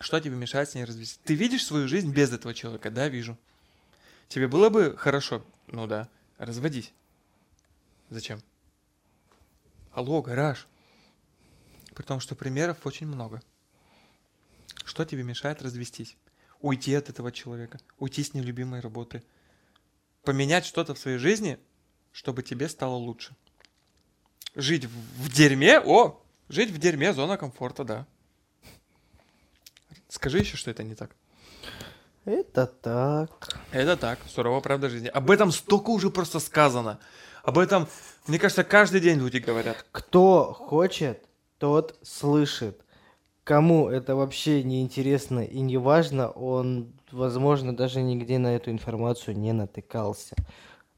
Что 0.00 0.18
тебе 0.18 0.36
мешает 0.36 0.70
с 0.70 0.76
ней 0.76 0.84
развестись? 0.84 1.20
Ты 1.24 1.34
видишь 1.34 1.66
свою 1.66 1.88
жизнь 1.88 2.10
без 2.10 2.32
этого 2.32 2.54
человека? 2.54 2.90
Да, 2.90 3.10
вижу. 3.10 3.36
Тебе 4.28 4.48
было 4.48 4.70
бы 4.70 4.96
хорошо? 4.96 5.44
Ну 5.66 5.86
да. 5.86 6.08
Разводись. 6.38 6.90
Зачем? 8.08 8.40
Алло, 9.92 10.22
гараж. 10.22 10.66
При 11.94 12.02
том, 12.02 12.20
что 12.20 12.34
примеров 12.34 12.86
очень 12.86 13.08
много. 13.08 13.42
Что 14.86 15.04
тебе 15.04 15.22
мешает 15.22 15.60
развестись? 15.60 16.16
Уйти 16.60 16.94
от 16.94 17.08
этого 17.08 17.30
человека, 17.30 17.78
уйти 17.98 18.24
с 18.24 18.34
нелюбимой 18.34 18.80
работы, 18.80 19.22
поменять 20.24 20.66
что-то 20.66 20.94
в 20.94 20.98
своей 20.98 21.18
жизни, 21.18 21.58
чтобы 22.12 22.42
тебе 22.42 22.68
стало 22.68 22.94
лучше. 22.94 23.36
Жить 24.54 24.86
в, 24.86 25.32
дерьме? 25.32 25.80
О, 25.80 26.20
жить 26.48 26.70
в 26.70 26.78
дерьме, 26.78 27.12
зона 27.12 27.36
комфорта, 27.36 27.84
да. 27.84 28.06
Скажи 30.08 30.38
еще, 30.38 30.56
что 30.56 30.70
это 30.70 30.82
не 30.82 30.94
так. 30.94 31.14
Это 32.24 32.66
так. 32.66 33.60
Это 33.70 33.96
так, 33.96 34.18
сурова 34.28 34.60
правда 34.60 34.90
жизни. 34.90 35.08
Об 35.08 35.30
этом 35.30 35.52
столько 35.52 35.90
уже 35.90 36.10
просто 36.10 36.40
сказано. 36.40 36.98
Об 37.42 37.58
этом, 37.58 37.88
мне 38.26 38.38
кажется, 38.38 38.64
каждый 38.64 39.00
день 39.00 39.18
люди 39.18 39.38
говорят. 39.38 39.86
Кто 39.92 40.52
хочет, 40.52 41.22
тот 41.58 41.98
слышит. 42.02 42.82
Кому 43.48 43.88
это 43.88 44.14
вообще 44.14 44.62
не 44.62 44.82
интересно 44.82 45.40
и 45.40 45.60
не 45.60 45.78
важно, 45.78 46.28
он, 46.28 46.92
возможно, 47.10 47.74
даже 47.74 48.02
нигде 48.02 48.36
на 48.36 48.54
эту 48.54 48.70
информацию 48.70 49.38
не 49.38 49.54
натыкался. 49.54 50.36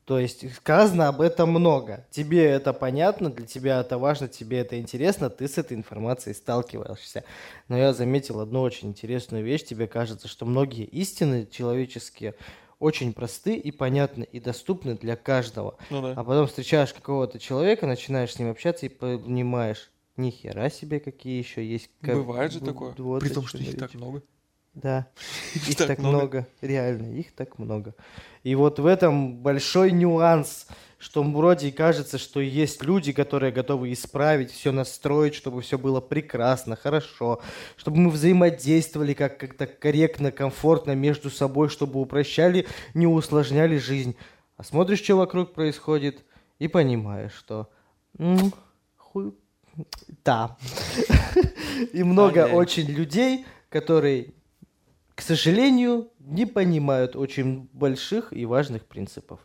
То 0.05 0.19
есть 0.19 0.53
сказано 0.57 1.07
об 1.07 1.21
этом 1.21 1.51
много. 1.51 2.09
Тебе 2.11 2.45
это 2.45 2.73
понятно, 2.73 3.31
для 3.31 3.47
тебя 3.47 3.79
это 3.79 3.99
важно, 3.99 4.27
тебе 4.27 4.59
это 4.59 4.81
интересно, 4.81 5.31
ты 5.31 5.47
с 5.47 5.59
этой 5.59 5.77
информацией 5.77 6.35
сталкиваешься. 6.35 7.23
Но 7.69 7.79
я 7.79 7.93
заметил 7.93 8.41
одну 8.41 8.63
очень 8.63 8.89
интересную 8.89 9.45
вещь. 9.45 9.63
Тебе 9.63 9.87
кажется, 9.87 10.27
что 10.27 10.45
многие 10.45 10.87
истины 10.87 11.47
человеческие 11.49 12.35
очень 12.81 13.13
просты 13.13 13.55
и 13.55 13.71
понятны 13.71 14.25
и 14.25 14.41
доступны 14.41 14.97
для 14.97 15.15
каждого. 15.15 15.77
Ну 15.89 16.03
да. 16.03 16.15
А 16.17 16.25
потом 16.25 16.49
встречаешь 16.49 16.93
какого-то 16.93 17.39
человека, 17.39 17.87
начинаешь 17.87 18.33
с 18.33 18.41
ним 18.41 18.51
общаться 18.51 18.87
и 18.87 18.89
понимаешь, 18.89 19.93
ни 20.21 20.31
хера 20.31 20.71
себе 20.71 21.01
какие 21.01 21.39
еще 21.39 21.65
есть. 21.67 21.91
как- 22.01 22.17
Бывает 22.17 22.53
же 22.53 22.61
такое. 22.61 22.95
вот 22.99 23.21
При 23.21 23.29
том, 23.31 23.47
что 23.47 23.59
их 23.59 23.77
так 23.77 23.95
много. 23.95 24.23
Да, 24.75 25.09
их 25.55 25.77
так 25.77 25.99
много. 25.99 26.47
реально, 26.61 27.13
их 27.19 27.33
так 27.35 27.59
много. 27.59 27.95
И 28.45 28.55
вот 28.55 28.79
в 28.79 28.87
этом 28.87 29.37
большой 29.37 29.91
нюанс, 29.91 30.67
что 30.99 31.23
вроде 31.25 31.73
кажется, 31.73 32.19
что 32.19 32.41
есть 32.41 32.83
люди, 32.85 33.13
которые 33.13 33.51
готовы 33.53 33.93
исправить, 33.93 34.51
все 34.53 34.71
настроить, 34.71 35.35
чтобы 35.35 35.61
все 35.63 35.77
было 35.77 36.01
прекрасно, 36.01 36.77
хорошо, 36.77 37.41
чтобы 37.77 37.97
мы 37.99 38.11
взаимодействовали 38.11 39.13
как- 39.15 39.39
как-то 39.39 39.67
корректно, 39.67 40.31
комфортно 40.31 40.95
между 40.95 41.31
собой, 41.31 41.69
чтобы 41.69 42.01
упрощали, 42.01 42.67
не 42.95 43.07
усложняли 43.09 43.77
жизнь. 43.77 44.15
А 44.57 44.63
смотришь, 44.63 45.03
что 45.03 45.17
вокруг 45.17 45.53
происходит, 45.53 46.25
и 46.59 46.69
понимаешь, 46.69 47.33
что... 47.33 47.71
м, 48.19 48.53
хуй... 48.97 49.35
Да. 50.25 50.57
И 51.93 52.03
много 52.03 52.47
очень 52.47 52.87
людей, 52.87 53.45
которые 53.69 54.33
к 55.21 55.23
сожалению, 55.23 56.09
не 56.19 56.47
понимают 56.47 57.15
очень 57.15 57.69
больших 57.75 58.33
и 58.33 58.47
важных 58.47 58.87
принципов. 58.87 59.41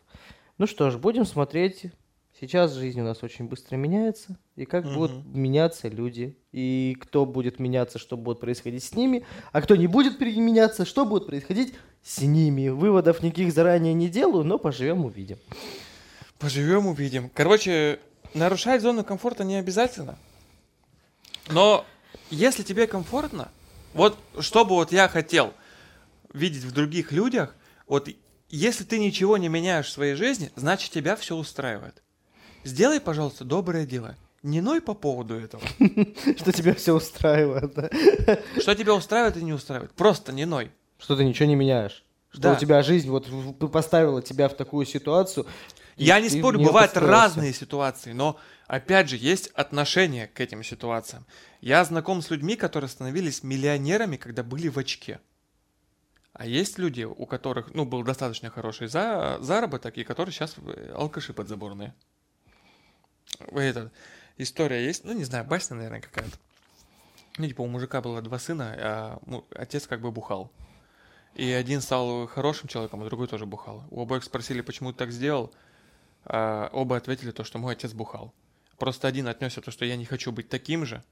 Ну 0.56 0.66
что 0.66 0.90
ж, 0.90 0.96
будем 0.96 1.26
смотреть. 1.26 1.92
Сейчас 2.40 2.72
жизнь 2.72 2.98
у 3.02 3.04
нас 3.04 3.22
очень 3.22 3.46
быстро 3.46 3.76
меняется, 3.76 4.38
и 4.56 4.64
как 4.64 4.86
Мгм. 4.86 4.94
будут 4.94 5.26
меняться 5.26 5.88
люди, 5.88 6.38
и 6.50 6.96
кто 6.98 7.26
будет 7.26 7.58
меняться, 7.58 7.98
что 7.98 8.16
будет 8.16 8.40
происходить 8.40 8.84
с 8.84 8.94
ними, 8.94 9.26
а 9.52 9.60
кто 9.60 9.76
не 9.76 9.86
будет 9.86 10.18
меняться, 10.18 10.86
что 10.86 11.04
будет 11.04 11.26
происходить 11.26 11.74
с 12.02 12.22
ними. 12.22 12.68
Выводов 12.68 13.22
никаких 13.22 13.52
заранее 13.52 13.92
не 13.92 14.08
делаю, 14.08 14.44
но 14.44 14.58
поживем 14.58 15.04
увидим. 15.04 15.36
Поживем, 16.38 16.86
увидим. 16.86 17.30
Короче, 17.34 18.00
нарушать 18.36 18.82
зону 18.82 19.04
комфорта 19.04 19.44
не 19.44 19.56
обязательно. 19.56 20.16
Но 21.48 21.84
если 22.30 22.62
тебе 22.62 22.86
комфортно, 22.86 23.48
вот 23.94 24.18
что 24.40 24.64
бы 24.64 24.74
вот 24.74 24.92
я 24.92 25.08
хотел 25.08 25.52
видеть 26.32 26.64
в 26.64 26.72
других 26.72 27.12
людях, 27.12 27.54
вот 27.86 28.08
если 28.48 28.84
ты 28.84 28.98
ничего 28.98 29.36
не 29.36 29.48
меняешь 29.48 29.86
в 29.86 29.92
своей 29.92 30.14
жизни, 30.14 30.50
значит 30.56 30.90
тебя 30.92 31.16
все 31.16 31.36
устраивает. 31.36 32.02
Сделай, 32.64 33.00
пожалуйста, 33.00 33.44
доброе 33.44 33.86
дело. 33.86 34.16
Не 34.42 34.60
ной 34.60 34.80
по 34.80 34.94
поводу 34.94 35.34
этого. 35.34 35.62
Что 36.36 36.52
тебя 36.52 36.74
все 36.74 36.92
устраивает, 36.94 37.74
да? 37.74 37.90
Что 38.60 38.74
тебя 38.74 38.94
устраивает 38.94 39.36
и 39.36 39.42
не 39.42 39.52
устраивает. 39.52 39.92
Просто 39.92 40.32
не 40.32 40.44
ной. 40.44 40.70
Что 40.98 41.16
ты 41.16 41.24
ничего 41.24 41.48
не 41.48 41.54
меняешь. 41.56 42.04
Что 42.30 42.42
Да. 42.42 42.52
у 42.52 42.56
тебя 42.56 42.82
жизнь 42.82 43.08
вот 43.08 43.26
поставила 43.72 44.20
тебя 44.20 44.48
в 44.48 44.54
такую 44.54 44.84
ситуацию. 44.84 45.46
Я 45.96 46.20
не 46.20 46.28
спорю, 46.28 46.58
бывают 46.66 46.92
разные 47.10 47.52
ситуации, 47.52 48.12
но 48.12 48.38
опять 48.66 49.08
же 49.08 49.16
есть 49.16 49.48
отношение 49.48 50.26
к 50.26 50.40
этим 50.40 50.62
ситуациям. 50.62 51.24
Я 51.60 51.84
знаком 51.84 52.20
с 52.20 52.30
людьми, 52.30 52.56
которые 52.56 52.88
становились 52.88 53.42
миллионерами, 53.42 54.16
когда 54.16 54.42
были 54.42 54.68
в 54.68 54.78
очке. 54.78 55.20
А 56.34 56.44
есть 56.46 56.76
люди, 56.78 57.04
у 57.04 57.24
которых, 57.24 57.72
ну, 57.72 57.86
был 57.86 58.02
достаточно 58.02 58.50
хороший 58.50 58.88
за, 58.88 59.38
заработок, 59.40 59.96
и 59.96 60.04
которые 60.04 60.34
сейчас 60.34 60.54
э, 60.58 60.92
алкаши 60.94 61.32
подзаборные. 61.32 61.94
Это, 63.50 63.90
история 64.36 64.84
есть, 64.84 65.04
ну, 65.04 65.12
не 65.12 65.24
знаю, 65.24 65.46
басня, 65.46 65.76
наверное, 65.76 66.02
какая-то. 66.02 66.36
Ну, 67.38 67.46
типа, 67.46 67.62
у 67.62 67.66
мужика 67.68 68.02
было 68.02 68.20
два 68.20 68.38
сына, 68.38 68.74
а 68.78 69.18
му- 69.24 69.46
отец 69.54 69.86
как 69.86 70.02
бы 70.02 70.10
бухал. 70.10 70.50
И 71.34 71.50
один 71.50 71.80
стал 71.80 72.26
хорошим 72.26 72.68
человеком, 72.68 73.02
а 73.02 73.06
другой 73.06 73.28
тоже 73.28 73.46
бухал. 73.46 73.84
У 73.90 74.02
обоих 74.02 74.24
спросили, 74.24 74.60
почему 74.60 74.92
ты 74.92 74.98
так 74.98 75.12
сделал. 75.12 75.52
А 76.26 76.68
оба 76.72 76.96
ответили 76.96 77.30
то, 77.30 77.44
что 77.44 77.58
мой 77.58 77.72
отец 77.72 77.92
бухал. 77.92 78.34
Просто 78.78 79.08
один 79.08 79.28
отнесся 79.28 79.60
то, 79.60 79.70
что 79.70 79.84
я 79.84 79.96
не 79.96 80.04
хочу 80.04 80.32
быть 80.32 80.48
таким 80.48 80.84
же, 80.84 81.02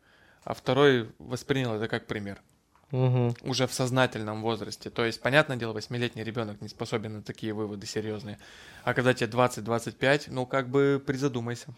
а 0.43 0.55
второй 0.55 1.11
воспринял 1.19 1.75
это 1.75 1.89
как 1.89 2.07
пример. 2.07 2.43
Мгм. 2.91 3.35
Уже 3.43 3.67
в 3.67 3.73
сознательном 3.73 4.43
возрасте. 4.43 4.91
То 4.91 5.05
есть, 5.05 5.21
понятное 5.21 5.57
дело, 5.57 5.73
восьмилетний 5.73 6.23
ребенок 6.23 6.61
не 6.61 6.69
способен 6.69 7.15
на 7.15 7.23
такие 7.23 7.53
выводы 7.53 7.87
серьезные. 7.87 8.39
А 8.85 8.93
когда 8.95 9.15
тебе 9.15 9.31
20-25, 9.31 10.27
ну 10.29 10.47
как 10.47 10.69
бы 10.69 11.03
призадумайся. 11.05 11.69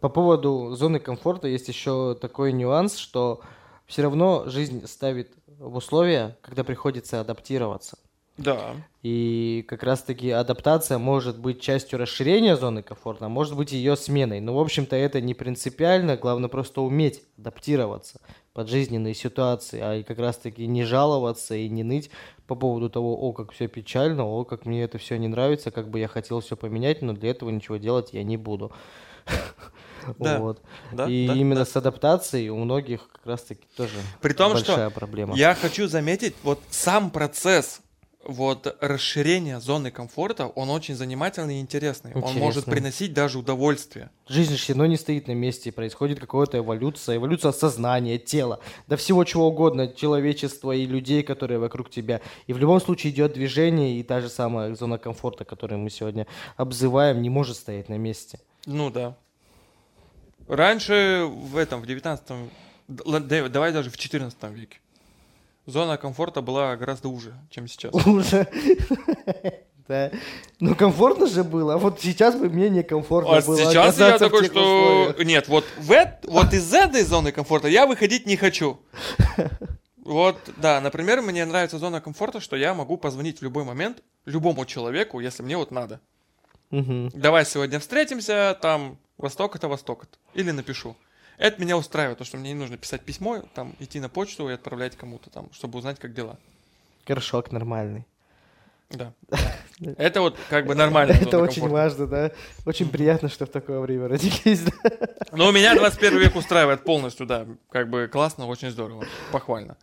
По 0.00 0.08
поводу 0.08 0.74
зоны 0.74 0.98
комфорта 1.00 1.48
есть 1.48 1.68
еще 1.68 2.16
такой 2.20 2.52
нюанс, 2.52 2.96
что 2.96 3.42
все 3.86 4.02
равно 4.02 4.44
жизнь 4.48 4.86
ставит 4.86 5.32
в 5.46 5.76
условия, 5.76 6.38
когда 6.40 6.64
приходится 6.64 7.20
адаптироваться. 7.20 7.98
Да. 8.38 8.74
И 9.02 9.64
как 9.68 9.82
раз-таки 9.82 10.30
адаптация 10.30 10.98
может 10.98 11.38
быть 11.38 11.60
частью 11.60 11.98
расширения 11.98 12.56
зоны 12.56 12.82
комфорта, 12.82 13.26
а 13.26 13.28
может 13.28 13.56
быть 13.56 13.72
ее 13.72 13.96
сменой. 13.96 14.40
Но, 14.40 14.54
в 14.54 14.60
общем-то, 14.60 14.96
это 14.96 15.20
не 15.20 15.34
принципиально. 15.34 16.16
Главное 16.16 16.48
просто 16.48 16.80
уметь 16.80 17.22
адаптироваться 17.36 18.20
под 18.52 18.68
жизненные 18.68 19.14
ситуации, 19.14 19.80
а 19.80 19.96
и 19.96 20.02
как 20.02 20.18
раз-таки 20.18 20.66
не 20.66 20.84
жаловаться 20.84 21.54
и 21.54 21.68
не 21.68 21.82
ныть 21.82 22.10
по 22.46 22.54
поводу 22.54 22.90
того, 22.90 23.16
о, 23.16 23.32
как 23.32 23.52
все 23.52 23.66
печально, 23.66 24.24
о, 24.24 24.44
как 24.44 24.66
мне 24.66 24.82
это 24.82 24.98
все 24.98 25.16
не 25.16 25.28
нравится, 25.28 25.70
как 25.70 25.88
бы 25.88 25.98
я 25.98 26.08
хотел 26.08 26.40
все 26.40 26.56
поменять, 26.56 27.02
но 27.02 27.12
для 27.12 27.30
этого 27.30 27.50
ничего 27.50 27.76
делать 27.78 28.12
я 28.12 28.22
не 28.22 28.36
буду. 28.36 28.72
Да. 30.18 30.38
Вот. 30.40 30.60
Да, 30.90 31.08
И 31.08 31.28
да, 31.28 31.34
именно 31.34 31.60
да. 31.60 31.64
с 31.64 31.76
адаптацией 31.76 32.48
у 32.48 32.56
многих 32.56 33.08
как 33.12 33.24
раз-таки 33.24 33.66
тоже 33.76 33.94
При 34.20 34.32
том, 34.32 34.56
что 34.56 34.72
большая 34.72 34.90
проблема. 34.90 35.36
Я 35.36 35.54
хочу 35.54 35.86
заметить, 35.86 36.34
вот 36.42 36.60
сам 36.70 37.10
процесс 37.10 37.80
вот 38.24 38.76
расширение 38.80 39.60
зоны 39.60 39.90
комфорта, 39.90 40.46
он 40.46 40.70
очень 40.70 40.94
занимательный 40.94 41.56
и 41.56 41.60
интересный. 41.60 42.12
Он 42.14 42.20
может 42.34 42.64
Интересно. 42.64 42.72
приносить 42.72 43.12
даже 43.14 43.38
удовольствие. 43.38 44.10
Жизнь 44.28 44.56
все 44.56 44.72
равно 44.72 44.86
не 44.86 44.96
стоит 44.96 45.26
на 45.28 45.32
месте, 45.32 45.72
происходит 45.72 46.20
какая-то 46.20 46.58
эволюция, 46.58 47.16
эволюция 47.16 47.52
сознания, 47.52 48.18
тела, 48.18 48.60
да 48.86 48.96
всего 48.96 49.24
чего 49.24 49.48
угодно, 49.48 49.88
человечества 49.88 50.72
и 50.72 50.86
людей, 50.86 51.22
которые 51.22 51.58
вокруг 51.58 51.90
тебя. 51.90 52.20
И 52.46 52.52
в 52.52 52.58
любом 52.58 52.80
случае 52.80 53.12
идет 53.12 53.32
движение, 53.32 53.98
и 53.98 54.02
та 54.02 54.20
же 54.20 54.28
самая 54.28 54.74
зона 54.74 54.98
комфорта, 54.98 55.44
которую 55.44 55.80
мы 55.80 55.90
сегодня 55.90 56.26
обзываем, 56.56 57.22
не 57.22 57.30
может 57.30 57.56
стоять 57.56 57.88
на 57.88 57.98
месте. 57.98 58.38
Ну 58.66 58.90
да. 58.90 59.16
Раньше 60.48 61.24
в 61.28 61.56
этом, 61.56 61.80
в 61.80 61.86
19 61.86 62.50
д- 62.88 63.02
ла- 63.04 63.20
да- 63.20 63.48
давай 63.48 63.72
даже 63.72 63.90
в 63.90 63.96
14 63.96 64.50
веке. 64.50 64.78
Зона 65.66 65.96
комфорта 65.96 66.42
была 66.42 66.76
гораздо 66.76 67.08
уже, 67.08 67.34
чем 67.50 67.68
сейчас. 67.68 67.94
Уже. 68.06 68.48
Да. 69.88 70.10
Ну, 70.60 70.74
комфортно 70.74 71.26
же 71.26 71.44
было. 71.44 71.74
А 71.74 71.78
вот 71.78 72.00
сейчас 72.00 72.34
бы 72.36 72.48
мне 72.48 72.70
некомфортно 72.70 73.36
А 73.36 73.40
было. 73.42 73.56
сейчас 73.56 73.98
я 73.98 74.18
такой, 74.18 74.44
что... 74.46 74.60
условиях. 74.60 75.26
Нет, 75.26 75.48
вот, 75.48 75.64
в 75.78 75.90
эт- 75.90 76.24
вот 76.24 76.52
из 76.52 76.72
этой 76.72 77.02
зоны 77.02 77.32
комфорта 77.32 77.68
я 77.68 77.86
выходить 77.86 78.26
не 78.26 78.36
хочу. 78.36 78.78
Вот, 80.04 80.36
да, 80.56 80.80
например, 80.80 81.20
мне 81.22 81.44
нравится 81.44 81.78
зона 81.78 82.00
комфорта, 82.00 82.40
что 82.40 82.56
я 82.56 82.74
могу 82.74 82.96
позвонить 82.96 83.38
в 83.40 83.42
любой 83.42 83.64
момент 83.64 84.02
любому 84.24 84.64
человеку, 84.66 85.20
если 85.20 85.42
мне 85.42 85.56
вот 85.56 85.70
надо. 85.70 86.00
Мгм. 86.70 87.10
Давай 87.14 87.44
сегодня 87.44 87.78
встретимся, 87.78 88.58
там, 88.60 88.98
восток 89.18 89.56
это 89.56 89.68
восток. 89.68 90.06
Или 90.34 90.50
напишу. 90.50 90.96
Это 91.38 91.60
меня 91.60 91.76
устраивает, 91.76 92.18
потому 92.18 92.26
что 92.26 92.36
мне 92.38 92.52
не 92.52 92.58
нужно 92.58 92.76
писать 92.76 93.02
письмо, 93.02 93.42
там, 93.54 93.74
идти 93.80 94.00
на 94.00 94.08
почту 94.08 94.48
и 94.48 94.52
отправлять 94.52 94.96
кому-то 94.96 95.30
там, 95.30 95.48
чтобы 95.52 95.78
узнать, 95.78 95.98
как 95.98 96.14
дела. 96.14 96.38
Горшок 97.06 97.50
нормальный. 97.50 98.06
Да. 98.90 99.12
Это 99.96 100.20
вот 100.20 100.36
как 100.50 100.66
бы 100.66 100.74
нормально. 100.74 101.12
Это 101.12 101.38
очень 101.38 101.66
важно, 101.68 102.06
да. 102.06 102.30
Очень 102.66 102.88
приятно, 102.88 103.28
что 103.28 103.46
в 103.46 103.48
такое 103.48 103.80
время 103.80 104.08
родились. 104.08 104.64
Но 105.32 105.48
у 105.48 105.52
меня 105.52 105.74
21 105.74 106.18
век 106.18 106.36
устраивает 106.36 106.84
полностью, 106.84 107.26
да. 107.26 107.46
Как 107.70 107.88
бы 107.88 108.08
классно, 108.12 108.46
очень 108.46 108.70
здорово. 108.70 109.04
Похвально. 109.30 109.76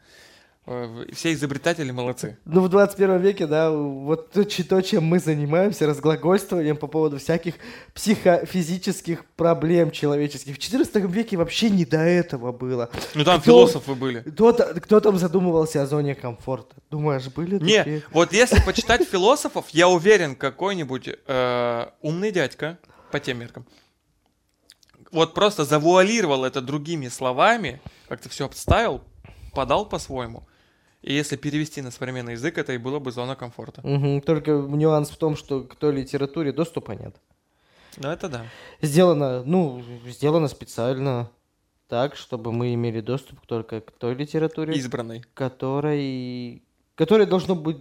Э, 0.65 1.05
Все 1.13 1.33
изобретатели 1.33 1.89
молодцы. 1.91 2.37
Ну, 2.45 2.61
в 2.61 2.69
21 2.69 3.17
веке, 3.19 3.47
да, 3.47 3.71
вот 3.71 4.31
то, 4.31 4.43
че- 4.43 4.63
то, 4.63 4.81
чем 4.81 5.03
мы 5.05 5.19
занимаемся, 5.19 5.87
разглагольствованием 5.87 6.77
по 6.77 6.87
поводу 6.87 7.17
всяких 7.17 7.55
психофизических 7.95 9.25
проблем 9.35 9.89
человеческих. 9.91 10.55
В 10.55 10.59
14 10.59 11.05
веке 11.09 11.37
вообще 11.37 11.69
не 11.69 11.85
до 11.85 11.97
этого 11.99 12.51
было. 12.51 12.89
Ну 13.15 13.23
там 13.23 13.39
Кто- 13.41 13.45
философы 13.51 13.95
были. 13.95 14.19
Кто, 14.21 14.53
кто 14.53 14.99
там 14.99 15.17
задумывался 15.17 15.81
о 15.81 15.87
зоне 15.87 16.13
комфорта? 16.13 16.75
Думаешь, 16.91 17.27
были 17.29 17.57
Не, 17.63 17.77
такие? 17.79 18.03
вот 18.11 18.33
если 18.33 18.61
почитать 18.61 19.07
философов, 19.07 19.65
я 19.69 19.87
уверен, 19.87 20.35
какой-нибудь 20.35 21.09
э, 21.25 21.85
умный 22.01 22.31
дядька, 22.31 22.77
по 23.11 23.19
тем 23.19 23.39
меркам, 23.39 23.65
вот 25.11 25.33
просто 25.33 25.65
завуалировал 25.65 26.45
это 26.45 26.61
другими 26.61 27.07
словами, 27.07 27.81
как-то 28.07 28.29
все 28.29 28.45
обставил, 28.45 29.01
подал 29.55 29.87
по-своему. 29.87 30.43
И 31.01 31.13
если 31.13 31.37
перевести 31.37 31.81
на 31.81 31.91
современный 31.91 32.33
язык, 32.33 32.57
это 32.57 32.73
и 32.73 32.77
было 32.77 32.99
бы 32.99 33.11
зона 33.11 33.35
комфорта. 33.35 33.81
Мгм, 33.87 34.21
Только 34.21 34.51
нюанс 34.51 35.09
в 35.09 35.17
том, 35.17 35.35
что 35.35 35.63
к 35.63 35.75
той 35.75 35.93
литературе 35.93 36.51
доступа 36.51 36.91
нет. 36.91 37.15
Ну 37.97 38.09
это 38.09 38.29
да. 38.29 38.45
Сделано, 38.81 39.43
ну, 39.43 39.81
сделано 40.07 40.47
специально 40.47 41.29
так, 41.87 42.15
чтобы 42.15 42.51
мы 42.51 42.73
имели 42.73 43.01
доступ 43.01 43.39
только 43.47 43.81
к 43.81 43.91
той 43.91 44.13
литературе, 44.13 44.73
Избранный. 44.75 45.23
которой, 45.33 46.63
которой 46.95 47.25
должно 47.25 47.55
быть, 47.55 47.77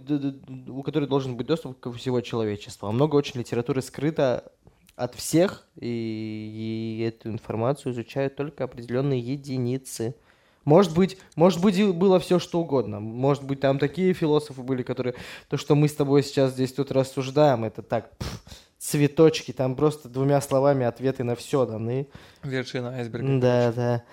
у 0.67 0.81
которой 0.81 1.07
должен 1.07 1.35
быть 1.37 1.45
доступ 1.47 1.79
ко 1.79 1.91
всего 1.93 2.21
человечества. 2.21 2.89
А 2.89 2.91
много 2.91 3.15
очень 3.15 3.39
литературы 3.39 3.81
скрыто 3.81 4.51
от 4.95 5.15
всех, 5.15 5.67
и, 5.79 6.97
и 6.99 7.03
эту 7.03 7.29
информацию 7.29 7.93
изучают 7.93 8.35
только 8.35 8.63
определенные 8.63 9.19
единицы. 9.19 10.15
Может 10.65 10.93
быть, 10.93 11.17
может 11.35 11.61
быть, 11.61 11.81
было 11.95 12.19
все 12.19 12.39
что 12.39 12.59
угодно. 12.59 12.99
Может 12.99 13.43
быть, 13.43 13.59
там 13.59 13.79
такие 13.79 14.13
философы 14.13 14.61
были, 14.61 14.83
которые... 14.83 15.15
То, 15.47 15.57
что 15.57 15.75
мы 15.75 15.87
с 15.87 15.95
тобой 15.95 16.23
сейчас 16.23 16.51
здесь 16.51 16.73
тут 16.73 16.91
рассуждаем, 16.91 17.63
это 17.63 17.81
так, 17.81 18.15
пф, 18.17 18.41
цветочки, 18.77 19.51
там 19.51 19.75
просто 19.75 20.09
двумя 20.09 20.41
словами 20.41 20.85
ответы 20.85 21.23
на 21.23 21.35
все 21.35 21.65
даны. 21.65 22.07
Вершина 22.43 22.95
айсберга. 22.95 23.39
Да, 23.39 23.71
да. 23.71 24.03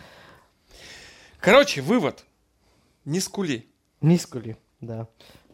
Короче, 1.40 1.82
вывод. 1.82 2.24
Не 3.04 3.20
скули. 3.20 3.70
Нискули, 4.00 4.56
да. 4.81 5.09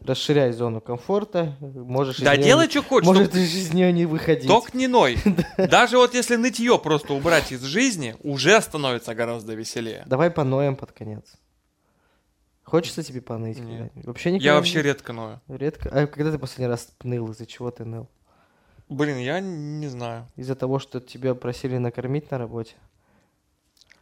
Расширяй 0.05 0.51
зону 0.51 0.81
комфорта, 0.81 1.55
можешь 1.61 2.17
из 2.19 2.23
Да 2.25 2.35
неё 2.35 2.43
делай, 2.45 2.65
не- 2.65 2.71
что 2.71 2.83
хочешь. 2.83 3.07
Может, 3.07 3.31
только- 3.31 3.39
из 3.39 3.55
из 3.55 3.73
нее 3.73 3.93
не 3.93 4.05
выходить. 4.05 4.47
Только 4.47 4.75
не 4.77 4.87
ной. 4.87 5.17
Даже 5.57 5.97
вот 5.97 6.13
если 6.13 6.35
нытье 6.35 6.77
просто 6.77 7.13
убрать 7.13 7.51
из 7.51 7.61
жизни, 7.61 8.15
уже 8.21 8.59
становится 8.61 9.15
гораздо 9.15 9.53
веселее. 9.53 10.03
Давай 10.05 10.29
поноем 10.29 10.75
под 10.75 10.91
конец. 10.91 11.23
Хочется 12.63 13.03
тебе 13.03 13.21
поныть? 13.21 13.59
Нет. 13.59 13.91
Вообще 13.95 14.31
никогда 14.31 14.49
Я 14.49 14.55
вообще 14.55 14.81
редко 14.81 15.13
ною. 15.13 15.41
Редко. 15.47 15.89
А 15.89 16.07
когда 16.07 16.31
ты 16.31 16.37
последний 16.39 16.67
раз 16.67 16.89
ныл? 17.03 17.29
Из-за 17.31 17.45
чего 17.45 17.71
ты 17.71 17.85
ныл? 17.85 18.09
Блин, 18.89 19.17
я 19.17 19.39
не 19.39 19.87
знаю. 19.87 20.27
Из-за 20.35 20.55
того, 20.55 20.79
что 20.79 20.99
тебя 20.99 21.35
просили 21.35 21.77
накормить 21.77 22.29
на 22.31 22.37
работе? 22.37 22.75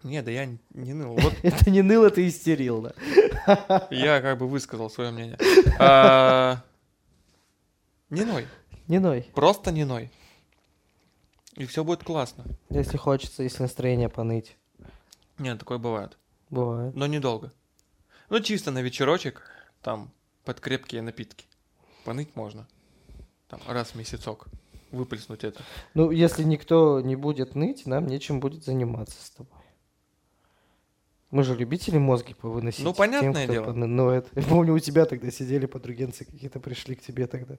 Не, 0.04 0.22
да 0.22 0.32
я 0.32 0.46
не 0.74 0.94
ныл. 0.94 1.16
Вот 1.22 1.34
Это 1.44 1.70
не 1.70 1.82
ныл, 1.82 2.04
это 2.06 2.28
истерил, 2.28 2.82
да? 2.82 3.88
я 3.92 4.22
как 4.22 4.38
бы 4.38 4.48
высказал 4.48 4.90
свое 4.90 5.12
мнение. 5.12 5.38
А, 5.80 6.64
Не 8.10 8.24
ной. 8.24 8.48
Не 8.88 9.00
ной. 9.00 9.30
Просто 9.34 9.72
не 9.72 9.86
ной. 9.86 10.12
И 11.56 11.66
все 11.66 11.84
будет 11.84 12.04
классно. 12.04 12.46
Если 12.70 12.98
хочется, 12.98 13.44
если 13.44 13.64
настроение 13.64 14.10
поныть. 14.10 14.56
Нет, 15.38 15.60
такое 15.60 15.78
бывает. 15.78 16.18
Бывает. 16.50 16.96
Но 16.96 17.08
недолго. 17.08 17.52
Ну, 18.30 18.40
чисто 18.40 18.72
на 18.72 18.82
вечерочек, 18.82 19.44
там, 19.82 20.12
под 20.46 20.60
крепкие 20.60 21.02
напитки. 21.02 21.46
Поныть 22.06 22.36
можно. 22.36 22.68
Там, 23.48 23.60
раз 23.68 23.90
в 23.90 23.96
месяцок. 23.96 24.48
Выплеснуть 24.92 25.44
это. 25.44 25.62
Ну, 25.94 26.12
если 26.12 26.44
никто 26.44 27.00
не 27.02 27.16
будет 27.16 27.56
ныть, 27.56 27.86
нам 27.86 28.08
нечем 28.08 28.40
будет 28.40 28.64
заниматься 28.64 29.22
с 29.24 29.30
тобой. 29.32 29.61
Мы 31.32 31.44
же 31.44 31.56
любители 31.56 31.98
мозги 31.98 32.34
повыносить. 32.34 32.84
Ну, 32.84 32.94
понятное 32.94 33.46
тем, 33.48 33.54
дело. 33.54 33.72
Ну, 33.72 34.10
это... 34.10 34.28
Я 34.36 34.44
помню, 34.44 34.74
у 34.74 34.80
тебя 34.80 35.06
тогда 35.06 35.32
сидели 35.32 35.66
подругенцы 35.66 36.26
какие-то, 36.26 36.60
пришли 36.60 36.96
к 36.96 37.02
тебе 37.02 37.26
тогда. 37.26 37.56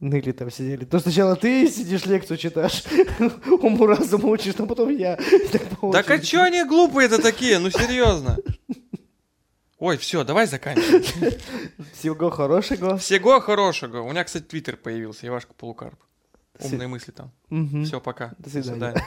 Ныли 0.00 0.32
там 0.32 0.50
сидели. 0.50 0.84
То 0.86 0.98
сначала 0.98 1.36
ты 1.36 1.68
сидишь, 1.68 2.06
лекцию 2.06 2.38
читаешь, 2.38 2.84
уму 3.62 3.86
разуму 3.86 4.30
учишь, 4.30 4.54
а 4.58 4.66
потом 4.66 4.90
я. 4.90 5.18
Так 5.92 6.10
а 6.10 6.18
чё 6.18 6.42
они 6.42 6.64
глупые-то 6.64 7.20
такие? 7.20 7.58
Ну, 7.58 7.70
серьезно. 7.70 8.38
Ой, 9.78 9.98
все, 9.98 10.24
давай 10.24 10.46
заканчивать. 10.46 11.14
Всего 11.92 12.30
хорошего. 12.30 12.96
Всего 12.96 13.40
хорошего. 13.40 14.00
У 14.00 14.10
меня, 14.10 14.24
кстати, 14.24 14.44
твиттер 14.44 14.76
появился, 14.76 15.26
Ивашка 15.26 15.52
Полукарп. 15.54 15.98
Умные 16.60 16.88
мысли 16.88 17.12
там. 17.12 17.30
Все, 17.84 18.00
пока. 18.00 18.34
До 18.38 18.48
свидания. 18.48 19.02